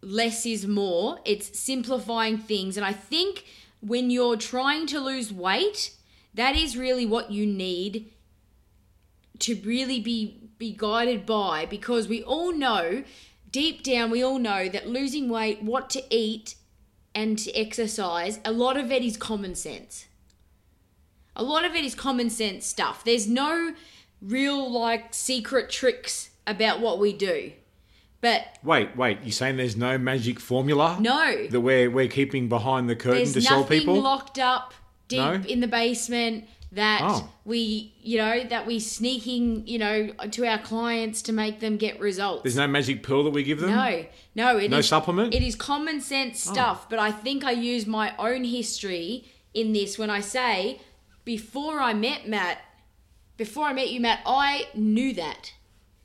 less 0.00 0.46
is 0.46 0.66
more. 0.66 1.18
It's 1.24 1.58
simplifying 1.58 2.38
things. 2.38 2.76
And 2.76 2.86
I 2.86 2.92
think 2.92 3.44
when 3.80 4.10
you're 4.10 4.36
trying 4.36 4.86
to 4.88 5.00
lose 5.00 5.32
weight, 5.32 5.92
that 6.34 6.56
is 6.56 6.76
really 6.76 7.06
what 7.06 7.30
you 7.30 7.46
need 7.46 8.12
to 9.40 9.54
really 9.64 10.00
be 10.00 10.40
be 10.58 10.72
guided 10.74 11.26
by 11.26 11.66
because 11.66 12.08
we 12.08 12.22
all 12.22 12.50
know 12.50 13.04
deep 13.56 13.82
down 13.82 14.10
we 14.10 14.22
all 14.22 14.38
know 14.38 14.68
that 14.68 14.86
losing 14.86 15.30
weight, 15.30 15.62
what 15.62 15.88
to 15.88 16.02
eat 16.14 16.56
and 17.14 17.38
to 17.38 17.50
exercise, 17.58 18.38
a 18.44 18.52
lot 18.52 18.76
of 18.76 18.92
it 18.92 19.02
is 19.02 19.16
common 19.16 19.54
sense. 19.54 20.04
A 21.34 21.42
lot 21.42 21.64
of 21.64 21.74
it 21.74 21.82
is 21.82 21.94
common 21.94 22.28
sense 22.28 22.66
stuff. 22.66 23.02
There's 23.02 23.26
no 23.26 23.72
real 24.20 24.70
like 24.70 25.14
secret 25.14 25.70
tricks 25.70 26.28
about 26.46 26.80
what 26.80 26.98
we 26.98 27.14
do. 27.14 27.52
But 28.20 28.58
Wait, 28.62 28.94
wait, 28.94 29.20
you're 29.22 29.32
saying 29.32 29.56
there's 29.56 29.74
no 29.76 29.96
magic 29.96 30.38
formula? 30.38 30.98
no, 31.00 31.46
That 31.48 31.60
we're, 31.62 31.90
we're 31.90 32.08
keeping 32.08 32.50
behind 32.50 32.90
the 32.90 32.96
curtain 32.96 33.20
there's 33.22 33.32
to 33.34 33.40
sell 33.40 33.60
nothing 33.60 33.78
people? 33.80 34.02
locked 34.02 34.38
up 34.38 34.74
deep 35.08 35.18
No? 35.20 35.32
in 35.48 35.60
the 35.60 35.68
basement. 35.68 36.44
That 36.72 37.00
Oh. 37.02 37.28
we, 37.44 37.94
you 38.02 38.18
know, 38.18 38.44
that 38.44 38.66
we 38.66 38.78
sneaking, 38.80 39.66
you 39.66 39.78
know, 39.78 40.08
to 40.30 40.46
our 40.46 40.58
clients 40.58 41.22
to 41.22 41.32
make 41.32 41.60
them 41.60 41.76
get 41.76 41.98
results. 42.00 42.42
There's 42.42 42.56
no 42.56 42.66
magic 42.66 43.02
pill 43.02 43.24
that 43.24 43.30
we 43.30 43.42
give 43.42 43.60
them. 43.60 43.70
No, 43.70 44.04
no, 44.34 44.58
it 44.58 44.70
No 44.70 44.78
is- 44.78 44.88
supplement? 44.88 45.32
Oh. 45.32 45.36
It 45.36 45.42
is 45.42 45.54
common 45.54 46.00
sense 46.00 46.46
oh. 46.48 46.52
stuff, 46.52 46.88
but 46.90 46.98
I 46.98 47.12
think 47.12 47.44
I 47.44 47.52
use 47.52 47.86
my 47.86 48.14
own 48.18 48.44
history 48.44 49.24
in 49.54 49.72
this 49.72 49.96
when 49.98 50.10
I 50.10 50.20
say 50.20 50.80
before 51.24 51.80
I 51.80 51.94
met 51.94 52.28
Matt, 52.28 52.58
before 53.36 53.66
I 53.66 53.72
met 53.72 53.90
you, 53.90 54.00
Matt, 54.00 54.20
I 54.26 54.68
knew 54.74 55.12
that. 55.14 55.52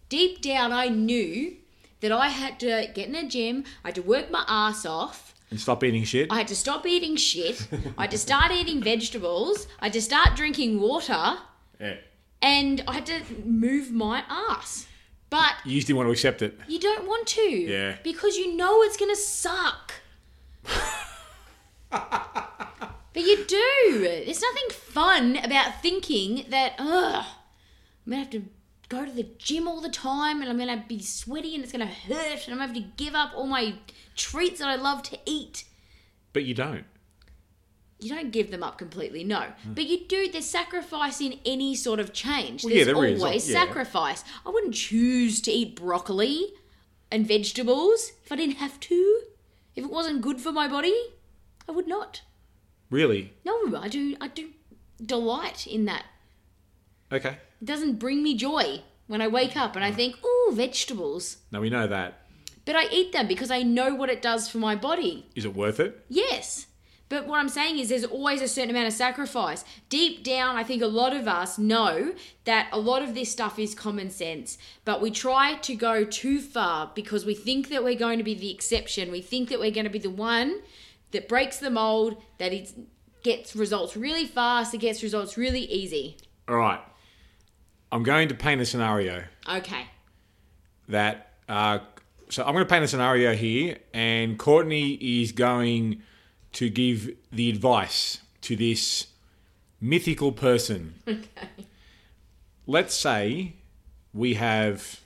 Deep 0.10 0.41
down, 0.41 0.71
I 0.71 0.88
knew 0.89 1.56
that 2.02 2.12
I 2.12 2.30
had 2.30 2.60
to 2.62 2.89
get 2.93 3.08
in 3.08 3.15
a 3.15 3.28
gym, 3.28 3.63
I 3.84 3.89
had 3.89 3.95
to 3.95 4.02
work 4.02 4.32
my 4.32 4.43
ass 4.47 4.86
off. 4.86 5.31
And 5.52 5.60
stop 5.60 5.84
eating 5.84 6.04
shit. 6.06 6.32
I 6.32 6.38
had 6.38 6.48
to 6.48 6.56
stop 6.56 6.88
eating 6.88 7.18
shit. 7.18 7.68
I 7.98 8.04
had 8.04 8.12
to 8.12 8.18
start 8.18 8.52
eating 8.52 8.82
vegetables. 8.82 9.68
I 9.80 9.86
had 9.86 9.94
to 9.94 10.02
start 10.02 10.36
drinking 10.36 10.80
water. 10.80 11.38
yeah. 11.80 11.96
And 12.42 12.84
I 12.88 12.94
had 12.96 13.06
to 13.08 13.22
move 13.46 13.92
my 13.92 14.24
ass. 14.28 14.88
But 15.30 15.54
You 15.66 15.76
just 15.76 15.88
didn't 15.88 15.98
want 15.98 16.08
to 16.08 16.12
accept 16.12 16.42
it. 16.42 16.58
you 16.68 16.80
don't 16.80 17.06
want 17.06 17.28
to. 17.28 17.42
Yeah. 17.42 17.98
Because 18.04 18.38
you 18.38 18.56
know 18.56 18.82
it's 18.82 18.98
going 18.98 19.12
to 19.12 19.22
suck. 19.22 19.94
but 21.84 23.24
you 23.24 23.46
do. 23.46 24.00
There's 24.26 24.42
nothing 24.42 24.70
fun 24.72 25.38
about 25.38 25.82
thinking 25.82 26.46
that, 26.50 26.74
ugh, 26.80 27.26
I'm 28.06 28.12
going 28.12 28.26
to 28.26 28.38
have 28.38 28.44
to 28.44 28.50
go 28.90 29.06
to 29.06 29.12
the 29.12 29.28
gym 29.38 29.68
all 29.68 29.82
the 29.82 29.90
time 29.90 30.42
and 30.42 30.50
I'm 30.50 30.58
going 30.58 30.80
to 30.80 30.86
be 30.88 31.02
sweaty 31.02 31.56
and 31.56 31.64
it's 31.64 31.72
going 31.74 31.88
to 31.88 31.94
hurt 31.94 32.48
and 32.48 32.54
I'm 32.54 32.58
going 32.58 32.74
to 32.74 32.74
have 32.74 32.74
to 32.74 33.04
give 33.04 33.16
up 33.16 33.32
all 33.36 33.48
my 33.48 33.76
treats 34.15 34.60
that 34.60 34.67
I 34.67 34.76
love 34.76 35.04
to 35.04 35.19
eat. 35.26 35.65
But 36.34 36.43
you 36.43 36.54
don't. 36.54 36.86
You 38.00 38.10
don't 38.15 38.32
give 38.32 38.50
them 38.50 38.63
up 38.63 38.78
completely, 38.78 39.24
no. 39.24 39.41
Hmm. 39.63 39.74
But 39.74 39.86
you 39.86 40.08
do, 40.08 40.32
there's 40.32 40.50
sacrifice 40.50 41.21
in 41.21 41.39
any 41.45 41.76
sort 41.76 42.00
of 42.00 42.13
change. 42.13 42.63
Well, 42.63 42.74
yeah, 42.74 42.84
there's 42.84 42.97
there 42.97 43.06
is, 43.06 43.21
always 43.21 43.47
yeah. 43.47 43.63
sacrifice. 43.63 44.24
I 44.45 44.50
wouldn't 44.50 44.74
choose 44.74 45.39
to 45.41 45.52
eat 45.52 45.76
broccoli 45.76 46.54
and 47.12 47.28
vegetables 47.28 48.12
if 48.24 48.32
I 48.32 48.38
didn't 48.38 48.56
have 48.56 48.80
to. 48.80 49.21
If 49.76 49.84
it 49.84 49.91
wasn't 49.91 50.21
good 50.21 50.41
for 50.41 50.52
my 50.52 50.67
body, 50.67 50.95
I 51.69 51.74
would 51.74 51.88
not. 51.88 52.21
Really? 52.89 53.34
No, 53.45 53.78
I 53.78 53.88
do 53.88 54.17
I 54.19 54.28
do 54.28 54.50
delight 55.04 55.67
in 55.67 55.86
that. 55.86 56.06
Okay. 57.12 57.38
It 57.62 57.65
doesn't 57.65 58.00
bring 58.00 58.24
me 58.24 58.36
joy 58.36 58.82
when 59.08 59.21
I 59.21 59.28
wake 59.28 59.56
up 59.56 59.76
and 59.76 59.86
I 59.86 59.91
think, 59.91 60.15
ooh, 60.26 60.52
vegetables. 60.54 61.38
Now 61.52 61.62
we 61.62 61.69
know 61.69 61.88
that. 61.88 62.20
But 62.65 62.76
I 62.76 62.86
eat 62.91 63.12
them 63.12 63.28
because 63.28 63.52
I 63.52 63.63
know 63.63 63.95
what 63.95 64.10
it 64.10 64.21
does 64.21 64.47
for 64.50 64.58
my 64.58 64.76
body. 64.76 65.28
Is 65.36 65.45
it 65.45 65.56
worth 65.56 65.80
it? 65.80 66.06
Yes. 66.10 66.67
But 67.10 67.28
what 67.28 67.39
I'm 67.41 67.50
saying 67.50 67.78
is 67.78 67.89
there's 67.89 68.06
always 68.06 68.41
a 68.41 68.47
certain 68.47 68.69
amount 68.69 68.88
of 68.88 68.93
sacrifice. 68.93 69.65
Deep 69.89 70.24
down, 70.24 70.56
I 70.56 70.63
think 70.63 70.82
a 70.82 70.88
lot 70.88 71.13
of 71.13 71.28
us 71.28 71.58
know 71.58 72.13
that 72.45 72.69
a 72.71 72.80
lot 72.80 73.02
of 73.02 73.15
this 73.15 73.30
stuff 73.30 73.60
is 73.60 73.76
common 73.76 74.10
sense, 74.10 74.58
but 74.86 75.02
we 75.02 75.12
try 75.12 75.56
to 75.56 75.76
go 75.76 76.06
too 76.06 76.39
far 76.39 76.89
because 76.95 77.26
we 77.26 77.36
think 77.36 77.67
that 77.67 77.84
we're 77.84 77.95
going 78.00 78.17
to 78.19 78.24
be 78.24 78.34
the 78.34 78.50
exception. 78.50 79.12
We 79.12 79.21
think 79.21 79.50
that 79.50 79.60
we're 79.60 79.71
going 79.71 79.84
to 79.84 79.89
be 79.89 80.00
the 80.00 80.10
one 80.10 80.62
that 81.12 81.28
breaks 81.28 81.58
the 81.58 81.69
mold, 81.69 82.21
that 82.38 82.54
it 82.54 82.71
gets 83.24 83.58
results 83.58 83.97
really 83.97 84.26
fast, 84.26 84.74
it 84.74 84.78
gets 84.78 85.04
results 85.04 85.36
really 85.38 85.65
easy. 85.65 86.15
All 86.47 86.56
right. 86.56 86.80
I'm 87.91 88.04
going 88.04 88.30
to 88.30 88.36
paint 88.36 88.62
a 88.62 88.65
scenario 88.65 89.26
Okay. 89.50 89.86
that. 90.88 91.34
Uh, 91.50 91.80
so 92.32 92.44
I'm 92.44 92.54
going 92.54 92.65
to 92.65 92.70
paint 92.70 92.86
a 92.86 92.88
scenario 92.88 93.34
here, 93.36 93.78
and 93.94 94.39
Courtney 94.39 94.94
is 94.94 95.34
going 95.34 96.02
to 96.54 96.70
give 96.70 97.15
the 97.32 97.50
advice 97.50 98.20
to 98.41 98.56
this 98.56 99.08
mythical 99.80 100.32
person. 100.32 100.96
Okay. 101.08 101.65
Let's 102.67 102.94
say 102.94 103.56
we 104.13 104.36
have 104.36 105.02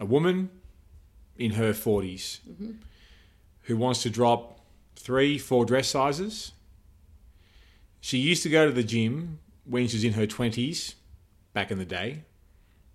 a 0.00 0.04
woman 0.06 0.50
in 1.36 1.52
her 1.52 1.72
40s 1.72 2.40
mm-hmm. 2.48 2.70
who 3.62 3.76
wants 3.76 4.02
to 4.04 4.10
drop 4.10 4.60
three, 4.96 5.36
four 5.36 5.66
dress 5.66 5.88
sizes. 5.88 6.52
She 8.00 8.18
used 8.18 8.42
to 8.44 8.48
go 8.48 8.66
to 8.66 8.72
the 8.72 8.84
gym 8.84 9.40
when 9.64 9.88
she 9.88 9.96
was 9.96 10.04
in 10.04 10.12
her 10.14 10.26
20s, 10.26 10.94
back 11.52 11.70
in 11.70 11.78
the 11.78 11.84
day. 11.84 12.22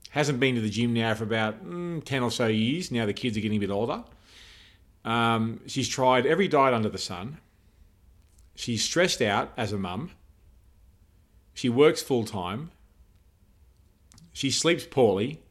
Hasn't 0.10 0.40
been 0.40 0.56
to 0.56 0.62
the 0.62 0.70
gym 0.70 0.94
now 0.94 1.14
for 1.14 1.24
about 1.24 1.64
mm, 1.64 2.04
10 2.04 2.24
or 2.24 2.32
so 2.32 2.48
years. 2.48 2.92
Now 2.92 3.06
the 3.06 3.14
kids 3.14 3.38
are 3.38 3.42
getting 3.42 3.58
a 3.58 3.60
bit 3.60 3.70
older. 3.70 4.04
Um, 5.06 5.62
she's 5.68 5.88
tried 5.88 6.26
every 6.26 6.48
diet 6.48 6.74
under 6.74 6.90
the 6.90 6.98
sun. 6.98 7.38
She's 8.56 8.84
stressed 8.84 9.22
out 9.22 9.54
as 9.56 9.72
a 9.72 9.78
mum. 9.78 10.12
She 11.54 11.70
works 11.70 12.02
full 12.02 12.26
time. 12.26 12.72
She 14.34 14.52
sleeps 14.52 14.86
poorly. 14.86 15.42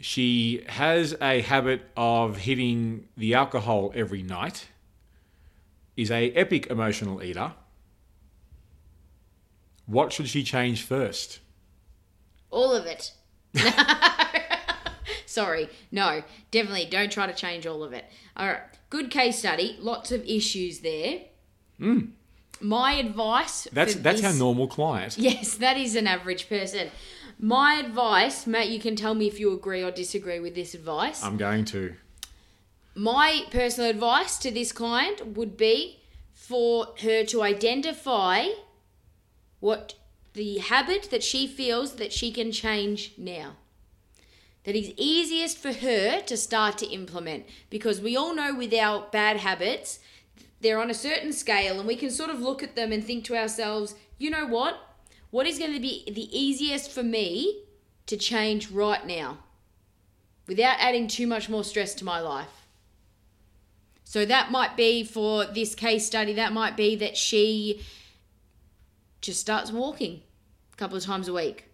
She 0.00 0.64
has 0.68 1.14
a 1.20 1.42
habit 1.42 1.82
of 1.96 2.38
hitting 2.38 3.08
the 3.16 3.34
alcohol 3.34 3.92
every 3.94 4.22
night. 4.22 4.68
Is 5.96 6.10
a 6.10 6.30
epic 6.32 6.66
emotional 6.68 7.22
eater. 7.22 7.52
What 9.86 10.12
should 10.12 10.28
she 10.28 10.42
change 10.42 10.82
first? 10.82 11.40
All 12.52 12.72
of 12.72 12.86
it. 12.86 13.12
Sorry, 15.26 15.68
no, 15.90 16.22
definitely 16.50 16.84
don't 16.84 17.10
try 17.10 17.26
to 17.26 17.32
change 17.32 17.66
all 17.66 17.82
of 17.82 17.92
it. 17.94 18.04
All 18.36 18.46
right, 18.46 18.60
good 18.90 19.10
case 19.10 19.38
study, 19.38 19.78
lots 19.80 20.12
of 20.12 20.22
issues 20.26 20.80
there. 20.80 21.22
Hmm. 21.78 22.00
My 22.60 22.92
advice. 22.92 23.66
That's 23.72 23.94
that's 23.96 24.20
this- 24.20 24.32
how 24.32 24.38
normal 24.38 24.68
client. 24.68 25.16
Yes, 25.18 25.56
that 25.56 25.76
is 25.76 25.96
an 25.96 26.06
average 26.06 26.48
person. 26.48 26.90
My 27.38 27.74
advice, 27.74 28.46
Matt, 28.46 28.68
you 28.68 28.78
can 28.78 28.94
tell 28.94 29.14
me 29.14 29.26
if 29.26 29.40
you 29.40 29.52
agree 29.52 29.82
or 29.82 29.90
disagree 29.90 30.38
with 30.38 30.54
this 30.54 30.74
advice. 30.74 31.24
I'm 31.24 31.38
going 31.38 31.64
to. 31.66 31.94
My 32.94 33.44
personal 33.50 33.88
advice 33.88 34.36
to 34.38 34.50
this 34.50 34.70
client 34.70 35.34
would 35.34 35.56
be 35.56 36.00
for 36.34 36.88
her 37.00 37.24
to 37.24 37.42
identify 37.42 38.48
what 39.60 39.94
the 40.34 40.58
habit 40.58 41.08
that 41.10 41.22
she 41.22 41.46
feels 41.46 41.94
that 41.94 42.12
she 42.12 42.30
can 42.30 42.52
change 42.52 43.12
now. 43.16 43.56
That 44.64 44.76
is 44.76 44.92
easiest 44.96 45.58
for 45.58 45.72
her 45.72 46.20
to 46.20 46.36
start 46.36 46.78
to 46.78 46.86
implement 46.86 47.46
because 47.68 48.00
we 48.00 48.16
all 48.16 48.34
know 48.34 48.54
with 48.54 48.72
our 48.72 49.08
bad 49.10 49.38
habits, 49.38 49.98
they're 50.60 50.80
on 50.80 50.90
a 50.90 50.94
certain 50.94 51.32
scale 51.32 51.78
and 51.78 51.88
we 51.88 51.96
can 51.96 52.10
sort 52.10 52.30
of 52.30 52.40
look 52.40 52.62
at 52.62 52.76
them 52.76 52.92
and 52.92 53.04
think 53.04 53.24
to 53.24 53.36
ourselves, 53.36 53.96
you 54.18 54.30
know 54.30 54.46
what? 54.46 54.78
What 55.30 55.46
is 55.46 55.58
going 55.58 55.72
to 55.72 55.80
be 55.80 56.04
the 56.06 56.38
easiest 56.38 56.92
for 56.92 57.02
me 57.02 57.64
to 58.06 58.16
change 58.16 58.70
right 58.70 59.04
now 59.04 59.38
without 60.46 60.76
adding 60.78 61.08
too 61.08 61.26
much 61.26 61.48
more 61.48 61.64
stress 61.64 61.94
to 61.96 62.04
my 62.04 62.20
life? 62.20 62.66
So 64.04 64.24
that 64.26 64.50
might 64.50 64.76
be 64.76 65.04
for 65.04 65.46
this 65.46 65.74
case 65.74 66.06
study, 66.06 66.34
that 66.34 66.52
might 66.52 66.76
be 66.76 66.94
that 66.96 67.16
she 67.16 67.82
just 69.22 69.40
starts 69.40 69.72
walking 69.72 70.22
a 70.72 70.76
couple 70.76 70.96
of 70.96 71.04
times 71.04 71.28
a 71.28 71.32
week. 71.32 71.70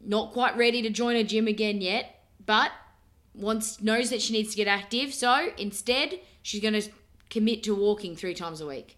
Not 0.00 0.32
quite 0.32 0.56
ready 0.56 0.80
to 0.82 0.90
join 0.90 1.16
a 1.16 1.24
gym 1.24 1.48
again 1.48 1.80
yet, 1.80 2.22
but 2.44 2.70
wants 3.34 3.82
knows 3.82 4.10
that 4.10 4.22
she 4.22 4.32
needs 4.32 4.50
to 4.50 4.56
get 4.56 4.68
active, 4.68 5.12
so 5.12 5.50
instead 5.58 6.20
she's 6.42 6.60
going 6.60 6.80
to 6.80 6.88
commit 7.30 7.62
to 7.64 7.74
walking 7.74 8.14
3 8.14 8.34
times 8.34 8.60
a 8.60 8.66
week. 8.66 8.96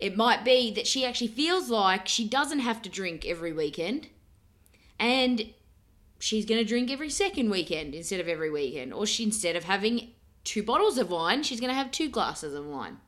It 0.00 0.16
might 0.16 0.44
be 0.44 0.72
that 0.74 0.86
she 0.86 1.04
actually 1.04 1.28
feels 1.28 1.70
like 1.70 2.08
she 2.08 2.26
doesn't 2.26 2.60
have 2.60 2.82
to 2.82 2.88
drink 2.88 3.26
every 3.26 3.52
weekend 3.52 4.08
and 4.98 5.52
she's 6.18 6.46
going 6.46 6.60
to 6.60 6.68
drink 6.68 6.90
every 6.90 7.10
second 7.10 7.50
weekend 7.50 7.94
instead 7.94 8.20
of 8.20 8.28
every 8.28 8.50
weekend 8.50 8.92
or 8.92 9.06
she 9.06 9.22
instead 9.22 9.56
of 9.56 9.64
having 9.64 10.10
two 10.42 10.62
bottles 10.62 10.98
of 10.98 11.10
wine, 11.10 11.42
she's 11.42 11.60
going 11.60 11.70
to 11.70 11.76
have 11.76 11.90
two 11.90 12.08
glasses 12.08 12.54
of 12.54 12.66
wine. 12.66 12.98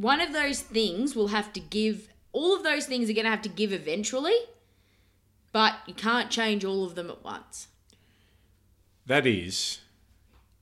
One 0.00 0.22
of 0.22 0.32
those 0.32 0.60
things 0.62 1.14
will 1.14 1.28
have 1.28 1.52
to 1.52 1.60
give, 1.60 2.08
all 2.32 2.56
of 2.56 2.62
those 2.62 2.86
things 2.86 3.10
are 3.10 3.12
going 3.12 3.26
to 3.26 3.30
have 3.30 3.42
to 3.42 3.50
give 3.50 3.70
eventually, 3.70 4.36
but 5.52 5.74
you 5.86 5.92
can't 5.92 6.30
change 6.30 6.64
all 6.64 6.84
of 6.84 6.94
them 6.94 7.10
at 7.10 7.22
once. 7.22 7.68
That 9.04 9.26
is 9.26 9.80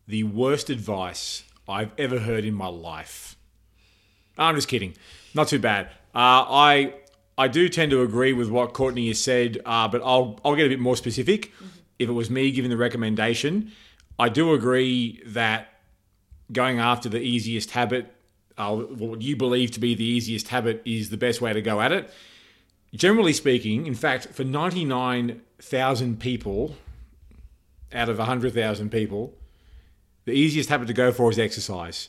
the 0.08 0.24
worst 0.24 0.70
advice 0.70 1.44
I've 1.68 1.92
ever 1.96 2.18
heard 2.18 2.44
in 2.44 2.54
my 2.54 2.66
life. 2.66 3.36
I'm 4.36 4.56
just 4.56 4.66
kidding. 4.66 4.94
Not 5.34 5.46
too 5.46 5.60
bad. 5.60 5.86
Uh, 6.12 6.42
I 6.48 6.94
I 7.36 7.46
do 7.46 7.68
tend 7.68 7.92
to 7.92 8.02
agree 8.02 8.32
with 8.32 8.50
what 8.50 8.72
Courtney 8.72 9.06
has 9.06 9.20
said, 9.20 9.60
uh, 9.64 9.86
but 9.86 10.02
I'll 10.04 10.40
I'll 10.44 10.56
get 10.56 10.66
a 10.66 10.70
bit 10.70 10.80
more 10.80 10.96
specific. 10.96 11.52
If 12.00 12.08
it 12.08 12.12
was 12.12 12.28
me 12.28 12.50
giving 12.50 12.70
the 12.70 12.76
recommendation, 12.76 13.70
I 14.18 14.30
do 14.30 14.52
agree 14.52 15.22
that 15.26 15.68
going 16.52 16.80
after 16.80 17.08
the 17.08 17.20
easiest 17.20 17.70
habit, 17.70 18.12
uh, 18.58 18.74
what 18.74 19.22
you 19.22 19.36
believe 19.36 19.70
to 19.72 19.80
be 19.80 19.94
the 19.94 20.04
easiest 20.04 20.48
habit, 20.48 20.82
is 20.84 21.10
the 21.10 21.16
best 21.16 21.40
way 21.40 21.52
to 21.52 21.62
go 21.62 21.80
at 21.80 21.92
it. 21.92 22.10
Generally 22.94 23.34
speaking, 23.34 23.86
in 23.86 23.94
fact, 23.94 24.28
for 24.28 24.44
99,000 24.44 26.20
people 26.20 26.74
out 27.92 28.08
of 28.08 28.18
100,000 28.18 28.90
people, 28.90 29.34
the 30.24 30.32
easiest 30.32 30.68
habit 30.68 30.88
to 30.88 30.94
go 30.94 31.12
for 31.12 31.30
is 31.30 31.38
exercise. 31.38 32.08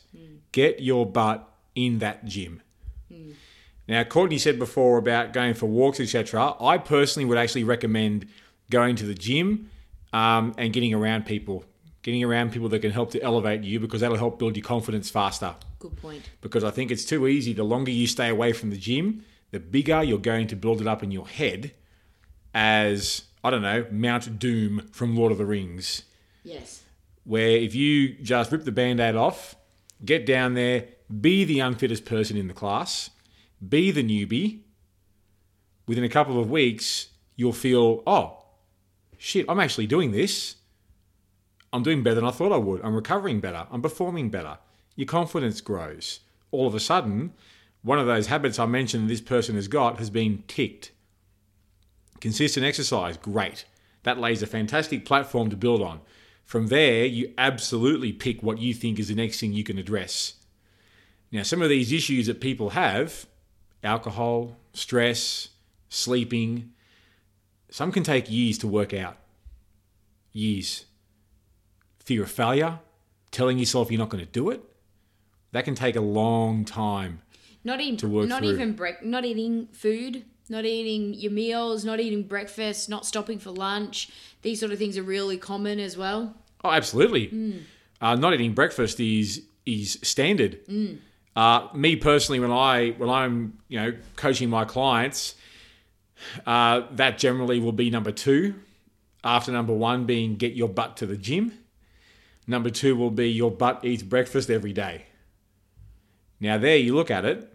Get 0.52 0.80
your 0.80 1.06
butt 1.06 1.48
in 1.74 2.00
that 2.00 2.24
gym. 2.24 2.62
Now, 3.88 4.04
Courtney 4.04 4.38
said 4.38 4.58
before 4.58 4.98
about 4.98 5.32
going 5.32 5.54
for 5.54 5.66
walks, 5.66 6.00
etc. 6.00 6.54
I 6.60 6.78
personally 6.78 7.26
would 7.26 7.38
actually 7.38 7.64
recommend 7.64 8.26
going 8.70 8.96
to 8.96 9.04
the 9.04 9.14
gym 9.14 9.70
um, 10.12 10.54
and 10.58 10.72
getting 10.72 10.94
around 10.94 11.26
people, 11.26 11.64
getting 12.02 12.22
around 12.22 12.52
people 12.52 12.68
that 12.68 12.80
can 12.80 12.92
help 12.92 13.10
to 13.12 13.22
elevate 13.22 13.64
you 13.64 13.80
because 13.80 14.00
that'll 14.00 14.16
help 14.16 14.38
build 14.38 14.56
your 14.56 14.64
confidence 14.64 15.10
faster. 15.10 15.54
Good 15.80 15.96
point. 15.96 16.30
Because 16.40 16.62
I 16.62 16.70
think 16.70 16.92
it's 16.92 17.04
too 17.04 17.26
easy. 17.26 17.52
The 17.52 17.64
longer 17.64 17.90
you 17.90 18.06
stay 18.06 18.28
away 18.28 18.52
from 18.52 18.70
the 18.70 18.76
gym, 18.76 19.24
the 19.50 19.58
bigger 19.58 20.02
you're 20.02 20.18
going 20.18 20.46
to 20.46 20.56
build 20.56 20.80
it 20.80 20.86
up 20.86 21.02
in 21.02 21.10
your 21.10 21.26
head 21.26 21.72
as, 22.54 23.24
I 23.42 23.50
don't 23.50 23.62
know, 23.62 23.86
Mount 23.90 24.38
Doom 24.38 24.88
from 24.92 25.16
Lord 25.16 25.32
of 25.32 25.38
the 25.38 25.46
Rings 25.46 26.04
Yes. 26.44 26.82
where 27.24 27.48
if 27.50 27.74
you 27.74 28.14
just 28.14 28.52
rip 28.52 28.64
the 28.64 28.72
band-aid 28.72 29.16
off, 29.16 29.56
get 30.04 30.24
down 30.26 30.54
there, 30.54 30.86
be 31.20 31.44
the 31.44 31.60
unfittest 31.60 32.04
person 32.04 32.36
in 32.36 32.46
the 32.46 32.54
class, 32.54 33.10
be 33.66 33.90
the 33.90 34.04
newbie, 34.04 34.60
within 35.86 36.04
a 36.04 36.08
couple 36.08 36.38
of 36.38 36.50
weeks, 36.50 37.08
you'll 37.36 37.52
feel, 37.52 38.02
oh, 38.06 38.44
shit, 39.18 39.46
I'm 39.48 39.60
actually 39.60 39.86
doing 39.86 40.12
this. 40.12 40.56
I'm 41.72 41.82
doing 41.82 42.02
better 42.02 42.16
than 42.16 42.24
I 42.24 42.30
thought 42.32 42.52
I 42.52 42.56
would. 42.56 42.80
I'm 42.82 42.94
recovering 42.94 43.40
better. 43.40 43.66
I'm 43.70 43.82
performing 43.82 44.28
better. 44.30 44.58
Your 45.00 45.06
confidence 45.06 45.62
grows. 45.62 46.20
All 46.50 46.66
of 46.66 46.74
a 46.74 46.78
sudden, 46.78 47.32
one 47.80 47.98
of 47.98 48.06
those 48.06 48.26
habits 48.26 48.58
I 48.58 48.66
mentioned 48.66 49.08
this 49.08 49.22
person 49.22 49.54
has 49.54 49.66
got 49.66 49.96
has 49.96 50.10
been 50.10 50.44
ticked. 50.46 50.90
Consistent 52.20 52.66
exercise, 52.66 53.16
great. 53.16 53.64
That 54.02 54.18
lays 54.18 54.42
a 54.42 54.46
fantastic 54.46 55.06
platform 55.06 55.48
to 55.48 55.56
build 55.56 55.80
on. 55.80 56.02
From 56.44 56.66
there, 56.66 57.06
you 57.06 57.32
absolutely 57.38 58.12
pick 58.12 58.42
what 58.42 58.58
you 58.58 58.74
think 58.74 58.98
is 58.98 59.08
the 59.08 59.14
next 59.14 59.40
thing 59.40 59.54
you 59.54 59.64
can 59.64 59.78
address. 59.78 60.34
Now, 61.32 61.44
some 61.44 61.62
of 61.62 61.70
these 61.70 61.92
issues 61.92 62.26
that 62.26 62.42
people 62.42 62.68
have 62.68 63.24
alcohol, 63.82 64.58
stress, 64.74 65.48
sleeping 65.88 66.74
some 67.70 67.90
can 67.90 68.02
take 68.02 68.30
years 68.30 68.58
to 68.58 68.68
work 68.68 68.92
out. 68.92 69.16
Years. 70.34 70.84
Fear 72.00 72.24
of 72.24 72.30
failure, 72.30 72.80
telling 73.30 73.58
yourself 73.58 73.90
you're 73.90 73.98
not 73.98 74.10
going 74.10 74.26
to 74.26 74.30
do 74.30 74.50
it, 74.50 74.62
that 75.52 75.64
can 75.64 75.74
take 75.74 75.96
a 75.96 76.00
long 76.00 76.64
time. 76.64 77.20
Not 77.64 77.80
even 77.80 77.96
To 77.98 78.08
work 78.08 78.28
not 78.28 78.40
through. 78.42 78.52
even 78.52 78.72
break, 78.72 79.02
not 79.04 79.24
eating 79.24 79.68
food, 79.72 80.24
not 80.48 80.64
eating 80.64 81.14
your 81.14 81.30
meals, 81.32 81.84
not 81.84 82.00
eating 82.00 82.22
breakfast, 82.22 82.88
not 82.88 83.04
stopping 83.04 83.38
for 83.38 83.50
lunch. 83.50 84.08
These 84.42 84.60
sort 84.60 84.72
of 84.72 84.78
things 84.78 84.96
are 84.96 85.02
really 85.02 85.36
common 85.36 85.78
as 85.78 85.96
well. 85.96 86.34
Oh, 86.64 86.70
absolutely. 86.70 87.62
Uh, 88.00 88.14
not 88.14 88.32
eating 88.34 88.52
breakfast 88.54 88.98
is 89.00 89.42
is 89.66 89.98
standard. 90.02 90.58
Uh, 91.36 91.68
me 91.74 91.96
personally, 91.96 92.40
when 92.40 92.50
I 92.50 92.90
when 92.96 93.08
I'm 93.10 93.58
you 93.68 93.78
know 93.80 93.92
coaching 94.16 94.48
my 94.50 94.64
clients, 94.64 95.34
uh, 96.46 96.82
that 96.92 97.18
generally 97.18 97.60
will 97.60 97.72
be 97.72 97.90
number 97.90 98.10
two. 98.12 98.54
After 99.22 99.52
number 99.52 99.74
one 99.74 100.06
being 100.06 100.36
get 100.36 100.54
your 100.54 100.68
butt 100.68 100.96
to 100.98 101.06
the 101.06 101.16
gym. 101.16 101.52
Number 102.46 102.70
two 102.70 102.96
will 102.96 103.10
be 103.10 103.30
your 103.30 103.50
butt 103.50 103.84
eats 103.84 104.02
breakfast 104.02 104.48
every 104.50 104.72
day. 104.72 105.04
Now 106.40 106.58
there 106.58 106.76
you 106.76 106.94
look 106.94 107.10
at 107.10 107.24
it. 107.24 107.46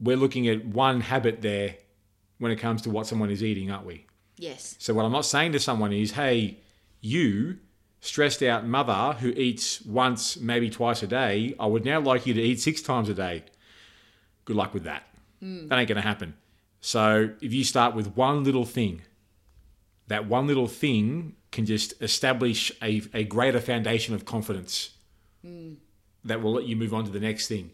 We're 0.00 0.16
looking 0.16 0.48
at 0.48 0.64
one 0.64 1.00
habit 1.00 1.42
there 1.42 1.76
when 2.38 2.52
it 2.52 2.56
comes 2.56 2.82
to 2.82 2.90
what 2.90 3.06
someone 3.06 3.30
is 3.30 3.42
eating, 3.42 3.70
aren't 3.70 3.86
we? 3.86 4.06
Yes. 4.36 4.76
So 4.78 4.94
what 4.94 5.04
I'm 5.04 5.12
not 5.12 5.24
saying 5.24 5.52
to 5.52 5.60
someone 5.60 5.92
is, 5.92 6.12
hey, 6.12 6.58
you 7.00 7.58
stressed 8.00 8.42
out 8.42 8.66
mother 8.66 9.16
who 9.18 9.28
eats 9.30 9.80
once, 9.82 10.36
maybe 10.36 10.68
twice 10.68 11.02
a 11.02 11.06
day, 11.06 11.54
I 11.58 11.66
would 11.66 11.84
now 11.84 12.00
like 12.00 12.26
you 12.26 12.34
to 12.34 12.42
eat 12.42 12.60
six 12.60 12.82
times 12.82 13.08
a 13.08 13.14
day. 13.14 13.44
Good 14.44 14.56
luck 14.56 14.74
with 14.74 14.84
that. 14.84 15.04
Hmm. 15.40 15.68
That 15.68 15.78
ain't 15.78 15.88
going 15.88 15.96
to 15.96 16.06
happen. 16.06 16.34
So 16.80 17.30
if 17.40 17.52
you 17.52 17.64
start 17.64 17.94
with 17.94 18.14
one 18.16 18.44
little 18.44 18.66
thing, 18.66 19.02
that 20.08 20.26
one 20.26 20.46
little 20.46 20.68
thing 20.68 21.36
can 21.50 21.64
just 21.64 21.94
establish 22.02 22.70
a, 22.82 23.02
a 23.14 23.24
greater 23.24 23.60
foundation 23.60 24.14
of 24.14 24.24
confidence 24.24 24.90
hmm. 25.42 25.74
That 26.24 26.42
will 26.42 26.52
let 26.52 26.64
you 26.64 26.76
move 26.76 26.94
on 26.94 27.04
to 27.04 27.10
the 27.10 27.20
next 27.20 27.48
thing. 27.48 27.70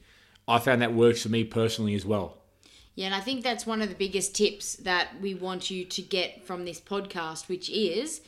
I 0.49 0.59
found 0.59 0.83
that 0.83 0.93
works 0.93 1.23
for 1.23 1.29
me 1.29 1.45
personally 1.45 1.95
as 1.95 2.05
well. 2.05 2.39
Yeah, 2.95 3.07
and 3.07 3.15
I 3.15 3.21
think 3.21 3.43
that's 3.43 3.65
one 3.67 3.83
of 3.83 3.89
the 3.89 3.95
biggest 3.95 4.35
tips 4.35 4.77
that 4.77 5.21
we 5.21 5.35
want 5.35 5.71
you 5.71 5.85
to 5.85 6.03
get 6.03 6.45
from 6.45 6.65
this 6.65 6.81
podcast, 6.81 7.49
which 7.49 7.71
is 7.71 8.21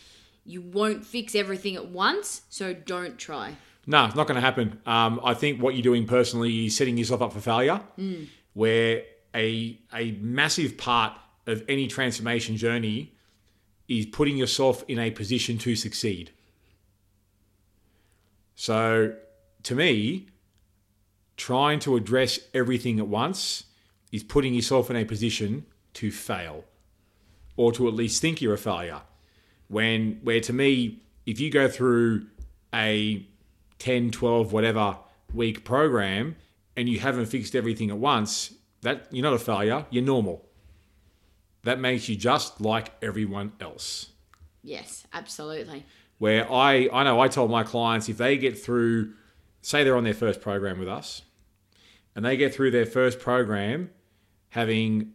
you 0.44 0.61
won't 0.61 1.04
fix 1.04 1.35
everything 1.35 1.76
at 1.76 1.88
once, 1.88 2.42
so 2.48 2.72
don't 2.72 3.18
try. 3.18 3.56
No, 3.87 4.04
it's 4.04 4.14
not 4.14 4.26
going 4.28 4.37
to 4.37 4.40
happen. 4.40 4.80
Um, 4.87 5.20
I 5.24 5.35
think 5.35 5.61
what 5.61 5.74
you're 5.74 5.82
doing 5.82 6.06
personally 6.06 6.66
is 6.66 6.76
setting 6.76 6.96
yourself 6.96 7.20
up 7.22 7.32
for 7.32 7.40
failure, 7.40 7.80
where 8.54 9.02
a 9.35 9.78
a 9.92 10.12
massive 10.20 10.76
part 10.78 11.18
of 11.46 11.64
any 11.68 11.88
transformation 11.88 12.56
journey 12.56 13.12
is 13.88 14.06
putting 14.06 14.37
yourself 14.37 14.85
in 14.87 14.98
a 14.98 15.11
position 15.11 15.58
to 15.58 15.74
succeed. 15.74 16.30
So, 18.54 19.14
to 19.64 19.75
me, 19.75 20.27
trying 21.37 21.79
to 21.81 21.96
address 21.96 22.38
everything 22.55 22.98
at 22.98 23.09
once 23.09 23.64
is 24.11 24.22
putting 24.22 24.55
yourself 24.55 24.90
in 24.90 24.96
a 24.96 25.05
position 25.05 25.66
to 25.94 26.11
fail, 26.11 26.64
or 27.57 27.72
to 27.72 27.88
at 27.88 27.94
least 27.94 28.20
think 28.20 28.40
you're 28.40 28.55
a 28.55 28.59
failure. 28.59 29.03
When 29.68 30.20
where 30.22 30.40
to 30.40 30.53
me 30.53 31.03
if 31.27 31.40
you 31.40 31.51
go 31.51 31.68
through 31.68 32.27
a 32.75 33.27
10 33.79 34.11
12 34.11 34.53
whatever 34.53 34.98
week 35.33 35.64
program 35.64 36.37
and 36.77 36.88
you 36.88 37.01
haven't 37.01 37.27
fixed 37.27 37.55
everything 37.55 37.90
at 37.90 37.98
once 37.98 38.55
that 38.83 39.07
you're 39.11 39.22
not 39.22 39.35
a 39.35 39.38
failure 39.38 39.87
you're 39.90 40.05
normal. 40.05 40.44
That 41.64 41.79
makes 41.79 42.09
you 42.09 42.16
just 42.16 42.61
like 42.61 42.90
everyone 43.01 43.53
else. 43.61 44.11
Yes, 44.62 45.07
absolutely. 45.12 45.85
where 46.18 46.51
I, 46.51 46.88
I 46.92 47.05
know 47.05 47.20
I 47.20 47.29
told 47.29 47.51
my 47.51 47.62
clients 47.62 48.09
if 48.09 48.18
they 48.18 48.37
get 48.37 48.59
through, 48.59 49.14
say 49.62 49.83
they're 49.83 49.96
on 49.96 50.05
their 50.05 50.12
first 50.12 50.40
program 50.40 50.79
with 50.79 50.88
us, 50.88 51.22
and 52.14 52.25
they 52.25 52.37
get 52.37 52.55
through 52.55 52.70
their 52.70 52.87
first 52.87 53.18
program 53.18 53.90
having 54.51 55.12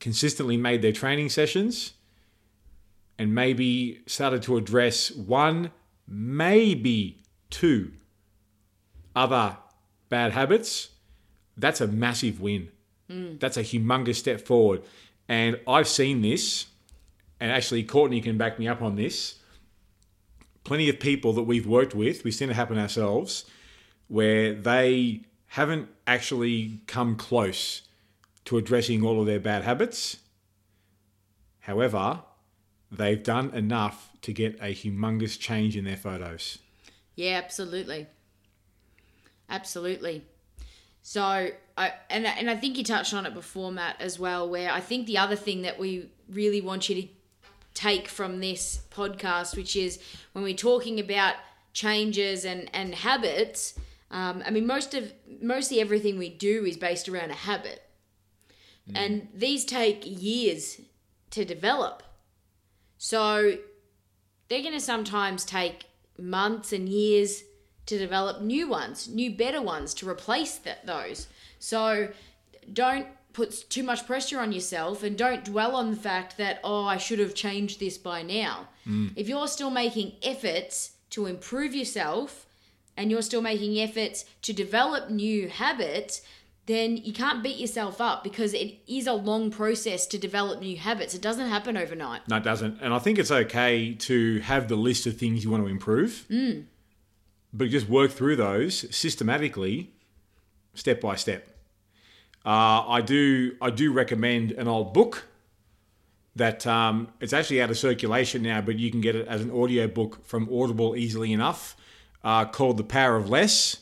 consistently 0.00 0.56
made 0.56 0.80
their 0.80 0.92
training 0.92 1.28
sessions 1.28 1.94
and 3.18 3.34
maybe 3.34 4.02
started 4.06 4.42
to 4.42 4.56
address 4.56 5.10
one, 5.10 5.70
maybe 6.08 7.22
two 7.50 7.92
other 9.14 9.56
bad 10.08 10.32
habits, 10.32 10.90
that's 11.56 11.80
a 11.80 11.86
massive 11.86 12.40
win. 12.40 12.68
Mm. 13.10 13.38
That's 13.38 13.56
a 13.56 13.62
humongous 13.62 14.16
step 14.16 14.40
forward. 14.40 14.82
And 15.28 15.60
I've 15.66 15.88
seen 15.88 16.22
this, 16.22 16.66
and 17.40 17.50
actually 17.50 17.82
Courtney 17.84 18.20
can 18.20 18.36
back 18.36 18.58
me 18.58 18.66
up 18.66 18.82
on 18.82 18.96
this. 18.96 19.36
Plenty 20.64 20.88
of 20.88 20.98
people 20.98 21.32
that 21.34 21.42
we've 21.42 21.66
worked 21.66 21.94
with, 21.94 22.24
we've 22.24 22.34
seen 22.34 22.50
it 22.50 22.56
happen 22.56 22.78
ourselves, 22.78 23.44
where 24.08 24.54
they 24.54 25.22
haven't 25.48 25.88
actually 26.06 26.80
come 26.86 27.16
close 27.16 27.82
to 28.44 28.58
addressing 28.58 29.04
all 29.04 29.20
of 29.20 29.26
their 29.26 29.40
bad 29.40 29.62
habits. 29.62 30.18
However, 31.60 32.22
they've 32.90 33.22
done 33.22 33.50
enough 33.54 34.10
to 34.22 34.32
get 34.32 34.56
a 34.60 34.74
humongous 34.74 35.38
change 35.38 35.76
in 35.76 35.84
their 35.84 35.96
photos. 35.96 36.58
Yeah, 37.14 37.40
absolutely. 37.42 38.06
Absolutely. 39.48 40.24
So, 41.02 41.50
I 41.76 41.92
and 42.08 42.26
and 42.26 42.48
I 42.48 42.56
think 42.56 42.78
you 42.78 42.84
touched 42.84 43.12
on 43.12 43.26
it 43.26 43.34
before, 43.34 43.70
Matt, 43.70 43.96
as 44.00 44.18
well. 44.18 44.48
Where 44.48 44.72
I 44.72 44.80
think 44.80 45.06
the 45.06 45.18
other 45.18 45.36
thing 45.36 45.62
that 45.62 45.78
we 45.78 46.08
really 46.30 46.60
want 46.60 46.88
you 46.88 47.02
to 47.02 47.08
take 47.74 48.08
from 48.08 48.40
this 48.40 48.82
podcast, 48.90 49.56
which 49.56 49.76
is 49.76 49.98
when 50.32 50.42
we're 50.44 50.54
talking 50.54 50.98
about 50.98 51.34
changes 51.72 52.44
and 52.44 52.70
and 52.72 52.94
habits. 52.94 53.74
Um, 54.14 54.44
I 54.46 54.50
mean, 54.50 54.64
most 54.66 54.94
of 54.94 55.12
mostly 55.42 55.80
everything 55.80 56.18
we 56.18 56.30
do 56.30 56.64
is 56.64 56.76
based 56.76 57.08
around 57.08 57.30
a 57.32 57.34
habit, 57.34 57.82
and 58.94 59.28
these 59.34 59.64
take 59.64 60.02
years 60.04 60.80
to 61.30 61.44
develop. 61.44 62.02
So 62.96 63.56
they're 64.48 64.62
going 64.62 64.72
to 64.72 64.80
sometimes 64.80 65.44
take 65.44 65.86
months 66.16 66.72
and 66.72 66.88
years 66.88 67.42
to 67.86 67.98
develop 67.98 68.40
new 68.40 68.68
ones, 68.68 69.08
new 69.08 69.32
better 69.32 69.60
ones 69.60 69.94
to 69.94 70.08
replace 70.08 70.58
that 70.58 70.86
those. 70.86 71.26
So 71.58 72.08
don't 72.72 73.08
put 73.32 73.68
too 73.68 73.82
much 73.82 74.06
pressure 74.06 74.38
on 74.38 74.52
yourself 74.52 75.02
and 75.02 75.18
don't 75.18 75.44
dwell 75.44 75.74
on 75.74 75.90
the 75.90 75.96
fact 75.96 76.36
that 76.36 76.60
oh 76.62 76.84
I 76.84 76.98
should 76.98 77.18
have 77.18 77.34
changed 77.34 77.80
this 77.80 77.98
by 77.98 78.22
now. 78.22 78.68
If 79.16 79.28
you're 79.28 79.48
still 79.48 79.70
making 79.70 80.12
efforts 80.22 80.92
to 81.10 81.26
improve 81.26 81.74
yourself 81.74 82.43
and 82.96 83.10
you're 83.10 83.22
still 83.22 83.42
making 83.42 83.78
efforts 83.78 84.24
to 84.42 84.52
develop 84.52 85.10
new 85.10 85.48
habits, 85.48 86.22
then 86.66 86.96
you 86.96 87.12
can't 87.12 87.42
beat 87.42 87.58
yourself 87.58 88.00
up 88.00 88.24
because 88.24 88.54
it 88.54 88.78
is 88.86 89.06
a 89.06 89.12
long 89.12 89.50
process 89.50 90.06
to 90.06 90.18
develop 90.18 90.60
new 90.60 90.76
habits. 90.76 91.14
It 91.14 91.20
doesn't 91.20 91.48
happen 91.48 91.76
overnight. 91.76 92.26
No, 92.28 92.36
it 92.36 92.42
doesn't. 92.42 92.80
And 92.80 92.94
I 92.94 92.98
think 92.98 93.18
it's 93.18 93.30
okay 93.30 93.94
to 93.94 94.40
have 94.40 94.68
the 94.68 94.76
list 94.76 95.06
of 95.06 95.18
things 95.18 95.44
you 95.44 95.50
want 95.50 95.62
to 95.62 95.68
improve, 95.68 96.24
but 97.52 97.68
just 97.68 97.88
work 97.88 98.12
through 98.12 98.36
those 98.36 98.86
systematically, 98.94 99.92
step 100.74 101.00
by 101.00 101.16
step. 101.16 101.48
Uh, 102.46 102.84
I 102.88 103.00
do 103.00 103.56
I 103.60 103.70
do 103.70 103.92
recommend 103.92 104.52
an 104.52 104.68
old 104.68 104.92
book 104.92 105.26
that 106.36 106.66
um, 106.66 107.08
it's 107.20 107.32
actually 107.32 107.62
out 107.62 107.70
of 107.70 107.78
circulation 107.78 108.42
now, 108.42 108.60
but 108.60 108.78
you 108.78 108.90
can 108.90 109.00
get 109.00 109.14
it 109.14 109.26
as 109.28 109.40
an 109.40 109.50
audio 109.50 109.86
book 109.86 110.24
from 110.26 110.48
Audible 110.52 110.96
easily 110.96 111.32
enough, 111.32 111.76
uh, 112.24 112.46
called 112.46 112.78
The 112.78 112.84
Power 112.84 113.16
of 113.16 113.30
Less 113.30 113.76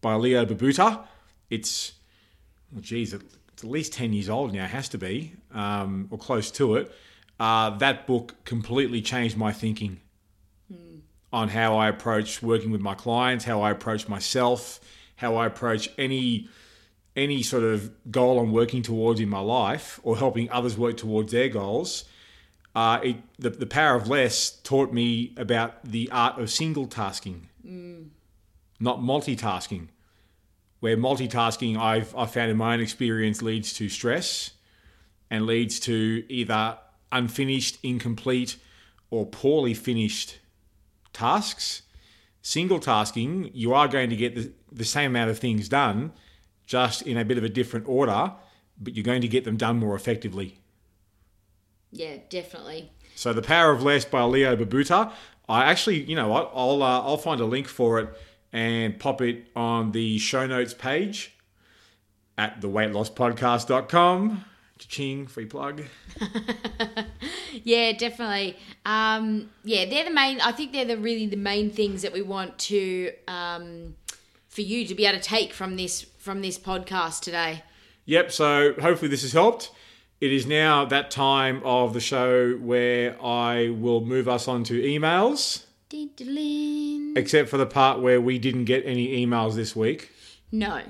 by 0.00 0.14
Leo 0.14 0.44
Babauta. 0.44 1.06
It's, 1.50 1.92
well, 2.72 2.80
geez, 2.80 3.12
it's 3.12 3.24
at 3.62 3.70
least 3.70 3.92
10 3.92 4.12
years 4.12 4.28
old 4.28 4.52
now, 4.52 4.64
it 4.64 4.70
has 4.70 4.88
to 4.88 4.98
be, 4.98 5.34
um, 5.52 6.08
or 6.10 6.18
close 6.18 6.50
to 6.52 6.76
it. 6.76 6.92
Uh, 7.38 7.70
that 7.78 8.06
book 8.06 8.34
completely 8.44 9.02
changed 9.02 9.36
my 9.36 9.52
thinking 9.52 10.00
on 11.32 11.48
how 11.48 11.76
I 11.76 11.88
approach 11.88 12.42
working 12.42 12.70
with 12.70 12.80
my 12.80 12.94
clients, 12.94 13.44
how 13.44 13.60
I 13.60 13.70
approach 13.70 14.08
myself, 14.08 14.80
how 15.16 15.36
I 15.36 15.46
approach 15.46 15.88
any 15.98 16.48
any 17.14 17.42
sort 17.42 17.62
of 17.62 17.90
goal 18.10 18.38
I'm 18.38 18.52
working 18.52 18.82
towards 18.82 19.20
in 19.20 19.28
my 19.30 19.40
life 19.40 19.98
or 20.02 20.18
helping 20.18 20.50
others 20.50 20.76
work 20.76 20.98
towards 20.98 21.32
their 21.32 21.48
goals. 21.48 22.04
Uh, 22.76 23.00
it, 23.02 23.16
the, 23.38 23.48
the 23.48 23.64
power 23.64 23.96
of 23.96 24.06
less 24.06 24.50
taught 24.50 24.92
me 24.92 25.32
about 25.38 25.82
the 25.82 26.10
art 26.12 26.38
of 26.38 26.50
single 26.50 26.86
tasking, 26.86 27.48
not 28.78 29.00
multitasking. 29.00 29.88
Where 30.80 30.94
multitasking, 30.94 31.78
I've, 31.78 32.14
I've 32.14 32.30
found 32.30 32.50
in 32.50 32.58
my 32.58 32.74
own 32.74 32.80
experience, 32.80 33.40
leads 33.40 33.72
to 33.78 33.88
stress 33.88 34.50
and 35.30 35.46
leads 35.46 35.80
to 35.80 36.24
either 36.28 36.76
unfinished, 37.10 37.78
incomplete, 37.82 38.58
or 39.10 39.24
poorly 39.24 39.72
finished 39.72 40.38
tasks. 41.14 41.80
Single 42.42 42.78
tasking, 42.78 43.50
you 43.54 43.72
are 43.72 43.88
going 43.88 44.10
to 44.10 44.16
get 44.16 44.34
the, 44.34 44.52
the 44.70 44.84
same 44.84 45.12
amount 45.12 45.30
of 45.30 45.38
things 45.38 45.70
done, 45.70 46.12
just 46.66 47.00
in 47.02 47.16
a 47.16 47.24
bit 47.24 47.38
of 47.38 47.44
a 47.44 47.48
different 47.48 47.88
order, 47.88 48.32
but 48.78 48.94
you're 48.94 49.02
going 49.02 49.22
to 49.22 49.28
get 49.28 49.44
them 49.44 49.56
done 49.56 49.78
more 49.78 49.96
effectively. 49.96 50.60
Yeah, 51.92 52.16
definitely. 52.28 52.92
So, 53.14 53.32
The 53.32 53.42
Power 53.42 53.70
of 53.72 53.82
Less 53.82 54.04
by 54.04 54.22
Leo 54.24 54.56
Babauta. 54.56 55.12
I 55.48 55.64
actually, 55.64 56.02
you 56.02 56.16
know 56.16 56.28
what, 56.28 56.50
I'll, 56.54 56.82
uh, 56.82 57.00
I'll 57.02 57.16
find 57.16 57.40
a 57.40 57.44
link 57.46 57.68
for 57.68 58.00
it 58.00 58.08
and 58.52 58.98
pop 58.98 59.22
it 59.22 59.46
on 59.54 59.92
the 59.92 60.18
show 60.18 60.46
notes 60.46 60.74
page 60.74 61.36
at 62.36 62.60
theweightlosspodcast.com. 62.60 64.44
Ching, 64.78 65.26
free 65.26 65.46
plug. 65.46 65.82
Yeah, 67.64 67.92
definitely. 67.92 68.56
Um, 68.84 69.50
yeah, 69.64 69.86
they're 69.86 70.04
the 70.04 70.10
main. 70.10 70.40
I 70.40 70.52
think 70.52 70.72
they're 70.72 70.84
the 70.84 70.96
really 70.98 71.26
the 71.26 71.36
main 71.36 71.70
things 71.70 72.02
that 72.02 72.12
we 72.12 72.22
want 72.22 72.58
to 72.60 73.12
um, 73.28 73.96
for 74.48 74.60
you 74.60 74.86
to 74.86 74.94
be 74.94 75.06
able 75.06 75.18
to 75.18 75.24
take 75.24 75.52
from 75.52 75.76
this 75.76 76.02
from 76.18 76.42
this 76.42 76.58
podcast 76.58 77.20
today. 77.20 77.62
Yep, 78.04 78.30
so 78.32 78.74
hopefully 78.80 79.08
this 79.10 79.22
has 79.22 79.32
helped. 79.32 79.70
It 80.20 80.32
is 80.32 80.46
now 80.46 80.84
that 80.86 81.10
time 81.10 81.60
of 81.62 81.92
the 81.92 82.00
show 82.00 82.54
where 82.54 83.22
I 83.22 83.68
will 83.68 84.00
move 84.00 84.28
us 84.28 84.48
on 84.48 84.64
to 84.64 84.80
emails, 84.80 85.64
Diddling. 85.90 87.14
except 87.16 87.50
for 87.50 87.58
the 87.58 87.66
part 87.66 88.00
where 88.00 88.20
we 88.20 88.38
didn't 88.38 88.64
get 88.64 88.82
any 88.86 89.24
emails 89.26 89.54
this 89.56 89.76
week. 89.76 90.10
No, 90.50 90.80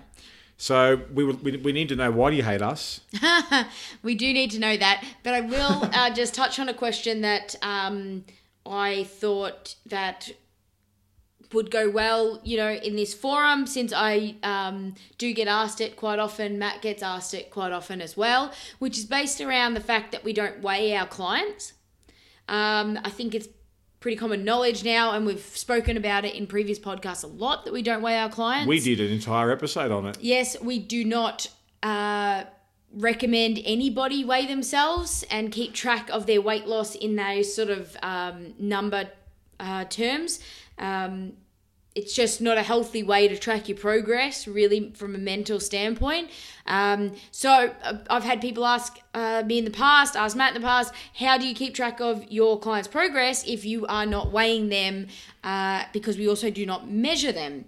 So 0.58 1.00
we, 1.12 1.24
we, 1.24 1.56
we 1.56 1.72
need 1.72 1.88
to 1.88 1.96
know 1.96 2.10
why 2.12 2.30
do 2.30 2.36
you 2.36 2.42
hate 2.44 2.62
us? 2.62 3.00
we 4.02 4.14
do 4.14 4.32
need 4.32 4.50
to 4.52 4.60
know 4.60 4.76
that. 4.76 5.02
But 5.24 5.34
I 5.34 5.40
will 5.40 5.90
uh, 5.92 6.10
just 6.10 6.34
touch 6.34 6.58
on 6.60 6.68
a 6.68 6.74
question 6.74 7.22
that 7.22 7.56
um, 7.62 8.24
I 8.64 9.04
thought 9.04 9.74
that 9.86 10.30
would 11.52 11.70
go 11.70 11.90
well, 11.90 12.40
you 12.44 12.56
know, 12.56 12.72
in 12.72 12.96
this 12.96 13.14
forum 13.14 13.66
since 13.66 13.92
I 13.94 14.37
um, 14.42 14.94
do 15.18 15.32
get 15.32 15.48
asked 15.48 15.80
it 15.80 15.96
quite 15.96 16.18
often. 16.18 16.59
Matt 16.59 16.82
gets 16.82 17.02
asked 17.02 17.35
it 17.35 17.50
quite 17.50 17.72
often 17.72 18.00
as 18.00 18.16
well, 18.16 18.52
which 18.78 18.98
is 18.98 19.04
based 19.04 19.40
around 19.40 19.74
the 19.74 19.80
fact 19.80 20.12
that 20.12 20.24
we 20.24 20.32
don't 20.32 20.61
weigh 20.62 20.96
our 20.96 21.06
clients. 21.06 21.72
Um, 22.48 22.98
I 23.04 23.11
think 23.11 23.35
it's 23.35 23.48
pretty 24.00 24.16
common 24.16 24.44
knowledge 24.44 24.85
now, 24.85 25.12
and 25.12 25.26
we've 25.26 25.40
spoken 25.40 25.96
about 25.96 26.24
it 26.24 26.35
in 26.35 26.46
previous 26.46 26.78
podcasts 26.78 27.24
a 27.24 27.26
lot 27.26 27.64
that 27.64 27.72
we 27.72 27.82
don't 27.82 28.02
weigh 28.02 28.18
our 28.18 28.28
clients. 28.28 28.68
We 28.68 28.80
did 28.80 29.00
an 29.00 29.11
entire 29.11 29.50
episode 29.50 29.90
on 29.90 30.06
it. 30.06 30.18
Yes, 30.20 30.61
we 30.61 30.78
do 30.78 31.04
not 31.04 31.48
uh, 31.82 32.44
recommend 32.92 33.61
anybody 33.64 34.24
weigh 34.24 34.46
themselves 34.46 35.24
and 35.30 35.50
keep 35.50 35.74
track 35.74 36.09
of 36.11 36.26
their 36.26 36.40
weight 36.40 36.66
loss 36.66 36.94
in 36.94 37.16
those 37.16 37.54
sort 37.54 37.70
of 37.70 37.96
um, 38.02 38.54
number 38.59 39.11
uh, 39.59 39.85
terms. 39.85 40.40
Um, 40.78 41.34
it's 41.96 42.14
just 42.14 42.42
not 42.42 42.58
a 42.58 42.62
healthy 42.62 43.02
way 43.02 43.26
to 43.26 43.38
track 43.38 43.70
your 43.70 43.78
progress, 43.78 44.46
really, 44.46 44.90
from 44.90 45.14
a 45.14 45.18
mental 45.18 45.58
standpoint. 45.58 46.30
Um, 46.66 47.12
so 47.30 47.72
uh, 47.82 47.98
I've 48.10 48.22
had 48.22 48.42
people 48.42 48.66
ask 48.66 48.98
uh, 49.14 49.42
me 49.46 49.56
in 49.56 49.64
the 49.64 49.70
past, 49.70 50.14
ask 50.14 50.36
Matt 50.36 50.54
in 50.54 50.60
the 50.60 50.66
past, 50.66 50.92
how 51.14 51.38
do 51.38 51.48
you 51.48 51.54
keep 51.54 51.74
track 51.74 51.98
of 52.00 52.30
your 52.30 52.60
client's 52.60 52.86
progress 52.86 53.46
if 53.46 53.64
you 53.64 53.86
are 53.86 54.04
not 54.04 54.30
weighing 54.30 54.68
them? 54.68 55.06
Uh, 55.42 55.84
because 55.94 56.18
we 56.18 56.28
also 56.28 56.50
do 56.50 56.66
not 56.66 56.90
measure 56.90 57.32
them. 57.32 57.64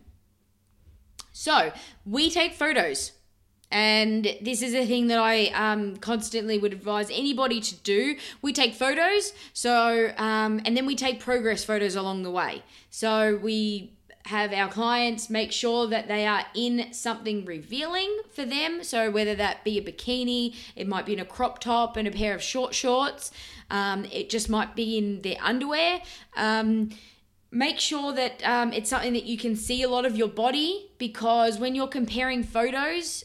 So 1.33 1.73
we 2.05 2.31
take 2.31 2.53
photos. 2.53 3.13
And 3.71 4.37
this 4.41 4.63
is 4.63 4.75
a 4.75 4.87
thing 4.87 5.09
that 5.09 5.19
I 5.19 5.49
um, 5.49 5.97
constantly 5.99 6.59
would 6.59 6.73
advise 6.73 7.11
anybody 7.11 7.61
to 7.61 7.75
do. 7.77 8.17
We 8.41 8.53
take 8.53 8.75
photos, 8.75 9.33
so 9.53 10.13
um, 10.17 10.63
and 10.65 10.77
then 10.77 10.87
we 10.87 10.97
take 10.97 11.21
progress 11.21 11.65
photos 11.65 11.95
along 11.95 12.23
the 12.23 12.31
way. 12.31 12.63
So 12.91 13.39
we 13.43 13.93
have 14.29 14.53
our 14.53 14.69
clients 14.69 15.31
make 15.31 15.51
sure 15.51 15.87
that 15.87 16.07
they 16.07 16.27
are 16.27 16.45
in 16.55 16.93
something 16.93 17.45
revealing 17.47 18.19
for 18.31 18.45
them. 18.45 18.85
So 18.85 19.11
whether 19.11 19.35
that 19.35 19.65
be 19.65 19.79
a 19.79 19.83
bikini, 19.83 20.55
it 20.77 20.87
might 20.87 21.07
be 21.07 21.15
in 21.15 21.19
a 21.19 21.25
crop 21.25 21.61
top 21.61 21.97
and 21.97 22.07
a 22.07 22.11
pair 22.11 22.35
of 22.35 22.43
short 22.43 22.75
shorts. 22.75 23.31
Um, 23.71 24.05
it 24.07 24.29
just 24.29 24.51
might 24.51 24.77
be 24.77 24.99
in 24.99 25.23
their 25.23 25.37
underwear. 25.41 26.01
Um, 26.37 26.91
make 27.51 27.81
sure 27.81 28.13
that 28.13 28.47
um, 28.47 28.73
it's 28.73 28.91
something 28.91 29.15
that 29.15 29.25
you 29.25 29.39
can 29.39 29.57
see 29.57 29.83
a 29.83 29.89
lot 29.89 30.05
of 30.05 30.17
your 30.17 30.29
body 30.29 30.91
because 30.99 31.59
when 31.59 31.75
you're 31.75 31.89
comparing 31.89 32.43
photos 32.43 33.25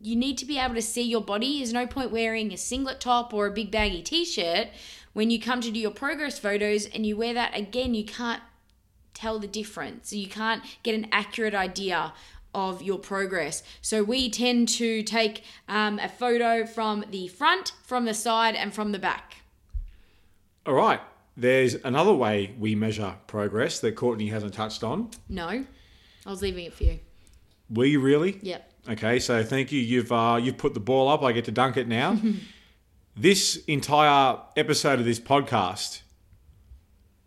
you 0.00 0.16
need 0.16 0.38
to 0.38 0.44
be 0.44 0.58
able 0.58 0.74
to 0.74 0.82
see 0.82 1.02
your 1.02 1.20
body. 1.20 1.58
There's 1.58 1.72
no 1.72 1.86
point 1.86 2.10
wearing 2.10 2.52
a 2.52 2.56
singlet 2.56 3.00
top 3.00 3.32
or 3.32 3.46
a 3.46 3.50
big 3.50 3.70
baggy 3.70 4.02
t-shirt 4.02 4.68
when 5.12 5.30
you 5.30 5.40
come 5.40 5.60
to 5.62 5.70
do 5.70 5.80
your 5.80 5.90
progress 5.90 6.38
photos 6.38 6.86
and 6.86 7.06
you 7.06 7.16
wear 7.16 7.32
that 7.34 7.56
again 7.56 7.94
you 7.94 8.04
can't 8.04 8.42
tell 9.14 9.38
the 9.38 9.46
difference. 9.46 10.12
You 10.12 10.28
can't 10.28 10.62
get 10.82 10.94
an 10.94 11.08
accurate 11.10 11.54
idea 11.54 12.12
of 12.54 12.82
your 12.82 12.98
progress. 12.98 13.62
So 13.80 14.02
we 14.02 14.30
tend 14.30 14.68
to 14.70 15.02
take 15.02 15.42
um, 15.68 15.98
a 15.98 16.08
photo 16.08 16.66
from 16.66 17.04
the 17.10 17.28
front 17.28 17.72
from 17.82 18.04
the 18.04 18.14
side 18.14 18.54
and 18.54 18.74
from 18.74 18.92
the 18.92 18.98
back. 18.98 19.36
All 20.66 20.74
right. 20.74 21.00
There's 21.36 21.74
another 21.74 22.14
way 22.14 22.54
we 22.58 22.74
measure 22.74 23.14
progress 23.26 23.80
that 23.80 23.92
Courtney 23.92 24.28
hasn't 24.28 24.54
touched 24.54 24.82
on. 24.82 25.10
no. 25.28 25.64
I 26.24 26.30
was 26.30 26.42
leaving 26.42 26.64
it 26.64 26.74
for 26.74 26.82
you. 26.82 26.98
Were 27.70 27.84
you 27.84 28.00
really? 28.00 28.40
yep 28.42 28.72
Okay, 28.88 29.18
so 29.18 29.42
thank 29.42 29.72
you. 29.72 29.80
You've 29.80 30.12
uh, 30.12 30.38
you've 30.40 30.58
put 30.58 30.74
the 30.74 30.80
ball 30.80 31.08
up. 31.08 31.22
I 31.22 31.32
get 31.32 31.44
to 31.46 31.52
dunk 31.52 31.76
it 31.76 31.88
now. 31.88 32.20
this 33.16 33.56
entire 33.66 34.38
episode 34.56 35.00
of 35.00 35.04
this 35.04 35.18
podcast, 35.18 36.02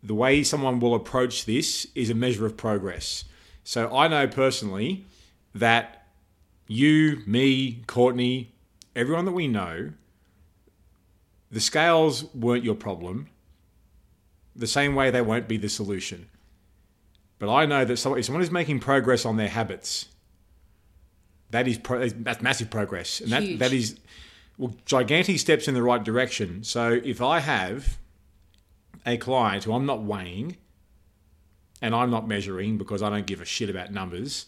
the 0.01 0.15
way 0.15 0.43
someone 0.43 0.79
will 0.79 0.95
approach 0.95 1.45
this 1.45 1.87
is 1.95 2.09
a 2.09 2.15
measure 2.15 2.45
of 2.45 2.55
progress. 2.55 3.25
So 3.63 3.93
I 3.95 4.07
know 4.07 4.25
personally 4.27 5.05
that 5.53 6.07
you, 6.67 7.23
me, 7.25 7.83
Courtney, 7.87 8.53
everyone 8.95 9.25
that 9.25 9.33
we 9.33 9.47
know, 9.47 9.91
the 11.51 11.59
scales 11.59 12.33
weren't 12.33 12.63
your 12.63 12.75
problem. 12.75 13.27
The 14.55 14.67
same 14.67 14.95
way 14.95 15.11
they 15.11 15.21
won't 15.21 15.47
be 15.47 15.57
the 15.57 15.69
solution. 15.69 16.29
But 17.37 17.53
I 17.53 17.65
know 17.65 17.83
that 17.85 17.93
if 17.93 17.99
someone 17.99 18.41
is 18.41 18.51
making 18.51 18.79
progress 18.79 19.25
on 19.25 19.37
their 19.37 19.47
habits, 19.47 20.07
that 21.51 21.67
is 21.67 21.77
pro- 21.77 22.09
that's 22.09 22.41
massive 22.41 22.69
progress, 22.69 23.21
and 23.21 23.31
that 23.31 23.43
Huge. 23.43 23.59
that 23.59 23.73
is 23.73 23.99
well, 24.57 24.75
gigantic 24.85 25.39
steps 25.39 25.67
in 25.67 25.73
the 25.73 25.81
right 25.83 26.03
direction. 26.03 26.63
So 26.63 26.99
if 27.03 27.21
I 27.21 27.39
have 27.39 27.97
a 29.05 29.17
client 29.17 29.63
who 29.63 29.73
I'm 29.73 29.85
not 29.85 30.03
weighing 30.03 30.57
and 31.81 31.95
I'm 31.95 32.11
not 32.11 32.27
measuring 32.27 32.77
because 32.77 33.01
I 33.01 33.09
don't 33.09 33.25
give 33.25 33.41
a 33.41 33.45
shit 33.45 33.69
about 33.69 33.91
numbers, 33.91 34.47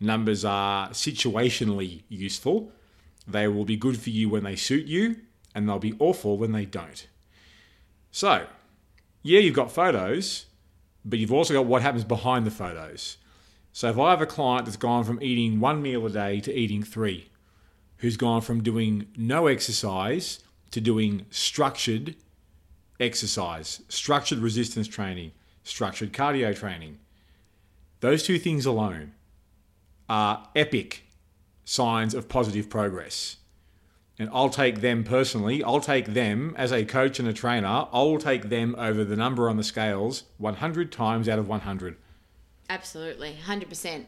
numbers 0.00 0.44
are 0.44 0.90
situationally 0.90 2.02
useful. 2.08 2.72
They 3.26 3.46
will 3.46 3.64
be 3.64 3.76
good 3.76 3.98
for 4.00 4.10
you 4.10 4.28
when 4.28 4.42
they 4.42 4.56
suit 4.56 4.86
you, 4.86 5.16
and 5.54 5.68
they'll 5.68 5.78
be 5.78 5.94
awful 6.00 6.36
when 6.36 6.50
they 6.50 6.64
don't. 6.64 7.06
So, 8.10 8.46
yeah, 9.22 9.38
you've 9.38 9.54
got 9.54 9.70
photos, 9.70 10.46
but 11.04 11.20
you've 11.20 11.32
also 11.32 11.54
got 11.54 11.66
what 11.66 11.82
happens 11.82 12.04
behind 12.04 12.44
the 12.46 12.50
photos. 12.50 13.16
So 13.72 13.88
if 13.88 13.98
I 13.98 14.10
have 14.10 14.20
a 14.20 14.26
client 14.26 14.66
that's 14.66 14.76
gone 14.76 15.04
from 15.04 15.22
eating 15.22 15.58
one 15.58 15.80
meal 15.80 16.04
a 16.04 16.10
day 16.10 16.40
to 16.40 16.52
eating 16.54 16.82
three, 16.82 17.30
who's 17.98 18.18
gone 18.18 18.42
from 18.42 18.62
doing 18.62 19.06
no 19.16 19.46
exercise 19.46 20.40
to 20.72 20.80
doing 20.80 21.24
structured 21.30 22.16
exercise, 23.00 23.82
structured 23.88 24.38
resistance 24.38 24.86
training, 24.86 25.32
structured 25.64 26.12
cardio 26.12 26.54
training, 26.54 26.98
those 28.00 28.22
two 28.22 28.38
things 28.38 28.66
alone 28.66 29.12
are 30.08 30.48
epic 30.54 31.04
signs 31.64 32.12
of 32.12 32.28
positive 32.28 32.68
progress. 32.68 33.38
And 34.18 34.28
I'll 34.32 34.50
take 34.50 34.82
them 34.82 35.02
personally, 35.04 35.64
I'll 35.64 35.80
take 35.80 36.06
them 36.06 36.54
as 36.58 36.72
a 36.72 36.84
coach 36.84 37.18
and 37.18 37.26
a 37.26 37.32
trainer, 37.32 37.86
I'll 37.90 38.18
take 38.18 38.50
them 38.50 38.74
over 38.76 39.04
the 39.04 39.16
number 39.16 39.48
on 39.48 39.56
the 39.56 39.64
scales 39.64 40.24
100 40.36 40.92
times 40.92 41.28
out 41.28 41.38
of 41.38 41.48
100. 41.48 41.96
Absolutely, 42.72 43.34
hundred 43.34 43.68
percent. 43.68 44.06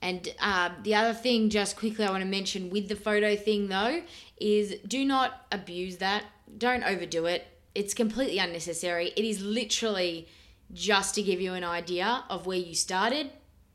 And 0.00 0.34
uh, 0.40 0.70
the 0.82 0.96
other 0.96 1.14
thing, 1.14 1.50
just 1.50 1.76
quickly, 1.76 2.04
I 2.04 2.10
want 2.10 2.24
to 2.24 2.28
mention 2.28 2.68
with 2.68 2.88
the 2.88 2.96
photo 2.96 3.36
thing 3.36 3.68
though, 3.68 4.02
is 4.40 4.74
do 4.86 5.04
not 5.04 5.46
abuse 5.52 5.98
that. 5.98 6.24
Don't 6.58 6.82
overdo 6.82 7.26
it. 7.26 7.46
It's 7.76 7.94
completely 7.94 8.38
unnecessary. 8.38 9.12
It 9.16 9.24
is 9.24 9.40
literally 9.40 10.26
just 10.72 11.14
to 11.14 11.22
give 11.22 11.40
you 11.40 11.54
an 11.54 11.62
idea 11.62 12.24
of 12.28 12.44
where 12.44 12.58
you 12.58 12.74
started 12.74 13.30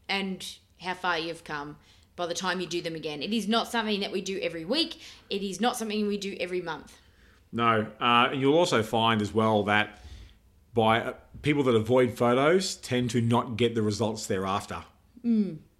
and 0.10 0.46
how 0.82 0.94
far 0.94 1.18
you've 1.18 1.46
come 1.46 1.78
by 2.18 2.26
the 2.26 2.34
time 2.34 2.60
you 2.60 2.68
do 2.68 2.82
them 2.82 2.96
again. 2.96 3.24
It 3.24 3.32
is 3.32 3.48
not 3.48 3.72
something 3.72 4.02
that 4.02 4.12
we 4.12 4.20
do 4.20 4.40
every 4.42 4.66
week. 4.66 5.00
It 5.30 5.42
is 5.42 5.62
not 5.62 5.78
something 5.78 6.06
we 6.06 6.18
do 6.18 6.36
every 6.38 6.62
month. 6.62 6.98
No, 7.54 7.88
uh, 8.02 8.30
and 8.32 8.42
you'll 8.42 8.58
also 8.58 8.84
find 8.84 9.22
as 9.22 9.34
well 9.34 9.64
that 9.64 10.02
by 10.74 11.02
uh, 11.02 11.14
people 11.42 11.64
that 11.64 11.76
avoid 11.76 12.18
photos 12.18 12.76
tend 12.76 13.10
to 13.12 13.22
not 13.22 13.58
get 13.58 13.76
the 13.76 13.82
results 13.82 14.28
they're 14.28 14.46
after. 14.46 14.84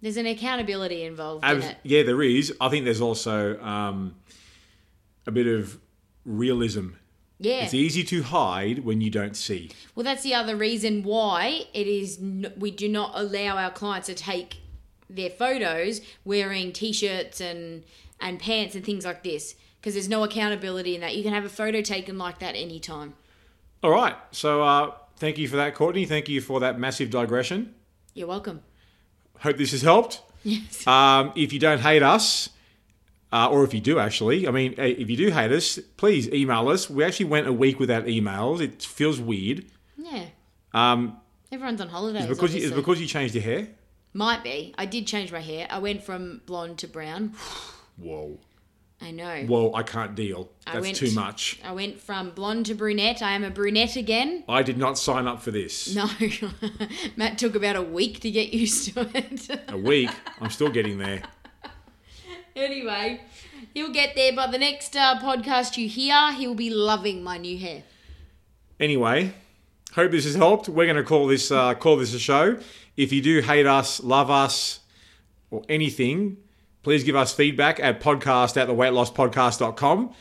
There's 0.02 0.16
an 0.18 0.26
accountability 0.26 1.04
involved 1.04 1.44
in 1.44 1.62
it. 1.62 1.76
yeah, 1.82 2.02
there 2.02 2.22
is. 2.22 2.52
I 2.60 2.68
think 2.68 2.84
there's 2.84 3.00
also 3.00 3.58
um, 3.62 4.14
a 5.26 5.30
bit 5.30 5.46
of 5.46 5.78
realism. 6.24 6.90
Yeah. 7.40 7.64
It's 7.64 7.74
easy 7.74 8.02
to 8.04 8.22
hide 8.24 8.84
when 8.84 9.00
you 9.00 9.10
don't 9.10 9.36
see. 9.36 9.70
Well, 9.94 10.04
that's 10.04 10.22
the 10.22 10.34
other 10.34 10.56
reason 10.56 11.02
why 11.02 11.64
it 11.72 11.86
is 11.86 12.18
n- 12.18 12.52
we 12.58 12.70
do 12.70 12.88
not 12.88 13.12
allow 13.14 13.56
our 13.56 13.70
clients 13.70 14.06
to 14.08 14.14
take 14.14 14.58
their 15.08 15.30
photos 15.30 16.00
wearing 16.24 16.72
t-shirts 16.72 17.40
and 17.40 17.84
and 18.20 18.38
pants 18.40 18.74
and 18.74 18.84
things 18.84 19.04
like 19.04 19.22
this 19.22 19.54
because 19.80 19.94
there's 19.94 20.08
no 20.08 20.24
accountability 20.24 20.96
in 20.96 21.00
that. 21.00 21.16
You 21.16 21.22
can 21.22 21.32
have 21.32 21.44
a 21.44 21.48
photo 21.48 21.80
taken 21.80 22.18
like 22.18 22.40
that 22.40 22.56
anytime. 22.56 23.14
All 23.82 23.90
right. 23.90 24.14
So 24.32 24.62
uh, 24.62 24.92
thank 25.16 25.38
you 25.38 25.48
for 25.48 25.56
that, 25.56 25.74
Courtney. 25.74 26.04
Thank 26.04 26.28
you 26.28 26.40
for 26.40 26.60
that 26.60 26.78
massive 26.78 27.10
digression. 27.10 27.74
You're 28.14 28.26
welcome. 28.28 28.62
Hope 29.40 29.56
this 29.56 29.70
has 29.72 29.82
helped. 29.82 30.22
Yes. 30.42 30.86
Um, 30.86 31.32
if 31.36 31.52
you 31.52 31.58
don't 31.58 31.80
hate 31.80 32.02
us, 32.02 32.48
uh, 33.32 33.48
or 33.50 33.62
if 33.64 33.74
you 33.74 33.80
do 33.80 33.98
actually, 33.98 34.48
I 34.48 34.50
mean, 34.50 34.74
eh, 34.78 34.94
if 34.98 35.10
you 35.10 35.16
do 35.16 35.30
hate 35.30 35.52
us, 35.52 35.78
please 35.96 36.28
email 36.32 36.68
us. 36.68 36.88
We 36.88 37.04
actually 37.04 37.26
went 37.26 37.46
a 37.46 37.52
week 37.52 37.78
without 37.78 38.06
emails. 38.06 38.60
It 38.60 38.82
feels 38.82 39.20
weird. 39.20 39.66
Yeah. 39.96 40.24
Um, 40.72 41.18
Everyone's 41.52 41.80
on 41.80 41.88
holidays. 41.88 42.24
it's 42.24 42.32
because 42.32 42.54
you, 42.54 42.62
it's 42.66 42.74
because 42.74 43.00
you 43.00 43.06
changed 43.06 43.34
your 43.34 43.44
hair. 43.44 43.68
Might 44.14 44.42
be. 44.42 44.74
I 44.78 44.86
did 44.86 45.06
change 45.06 45.30
my 45.32 45.40
hair. 45.40 45.66
I 45.70 45.78
went 45.78 46.02
from 46.02 46.40
blonde 46.46 46.78
to 46.78 46.88
brown. 46.88 47.34
Whoa, 47.96 48.38
I 49.00 49.12
know. 49.12 49.46
Well, 49.48 49.76
I 49.76 49.84
can't 49.84 50.14
deal. 50.16 50.50
That's 50.66 50.80
went- 50.80 50.96
too 50.96 51.12
much. 51.12 51.60
I 51.64 51.72
went 51.72 52.00
from 52.00 52.30
blonde 52.30 52.66
to 52.66 52.74
brunette. 52.74 53.22
I 53.22 53.32
am 53.32 53.44
a 53.44 53.50
brunette 53.50 53.94
again. 53.96 54.42
I 54.48 54.62
did 54.62 54.76
not 54.76 54.98
sign 54.98 55.28
up 55.28 55.40
for 55.40 55.50
this. 55.52 55.94
No, 55.94 56.08
Matt 57.16 57.38
took 57.38 57.54
about 57.54 57.76
a 57.76 57.82
week 57.82 58.20
to 58.20 58.30
get 58.30 58.52
used 58.52 58.92
to 58.94 59.08
it. 59.14 59.48
A 59.68 59.76
week. 59.76 60.10
I'm 60.40 60.50
still 60.50 60.68
getting 60.70 60.98
there. 60.98 61.22
anyway, 62.56 63.20
he'll 63.72 63.92
get 63.92 64.14
there. 64.16 64.32
by 64.34 64.48
the 64.48 64.58
next 64.58 64.96
uh, 64.96 65.18
podcast 65.20 65.76
you 65.76 65.88
hear, 65.88 66.32
he'll 66.32 66.54
be 66.54 66.70
loving 66.70 67.22
my 67.22 67.38
new 67.38 67.56
hair. 67.58 67.84
Anyway, 68.80 69.32
hope 69.92 70.10
this 70.10 70.24
has 70.24 70.34
helped. 70.34 70.68
We're 70.68 70.86
going 70.86 70.96
to 70.96 71.04
call 71.04 71.26
this 71.26 71.50
uh, 71.50 71.74
call 71.74 71.96
this 71.96 72.14
a 72.14 72.18
show. 72.18 72.58
If 72.96 73.12
you 73.12 73.22
do 73.22 73.40
hate 73.42 73.66
us, 73.66 74.02
love 74.02 74.28
us, 74.30 74.80
or 75.50 75.62
anything, 75.68 76.38
please 76.82 77.04
give 77.04 77.16
us 77.16 77.32
feedback 77.32 77.80
at 77.80 78.00
podcast 78.00 78.56
at 78.56 78.68
theweightlosspodcast.com. 78.68 80.14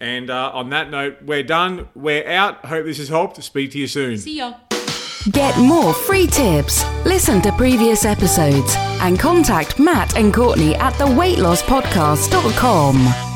And 0.00 0.30
uh, 0.30 0.52
on 0.54 0.70
that 0.70 0.90
note, 0.90 1.22
we're 1.22 1.42
done. 1.42 1.88
We're 1.94 2.28
out. 2.28 2.64
Hope 2.64 2.84
this 2.84 2.98
has 2.98 3.08
helped. 3.08 3.42
Speak 3.42 3.72
to 3.72 3.78
you 3.78 3.88
soon. 3.88 4.18
See 4.18 4.38
ya. 4.38 4.54
Get 5.32 5.58
more 5.58 5.92
free 5.92 6.26
tips, 6.26 6.82
listen 7.04 7.42
to 7.42 7.52
previous 7.52 8.06
episodes, 8.06 8.74
and 9.00 9.18
contact 9.18 9.78
Matt 9.78 10.16
and 10.16 10.32
Courtney 10.32 10.74
at 10.76 10.94
theweightlosspodcast.com. 10.94 13.27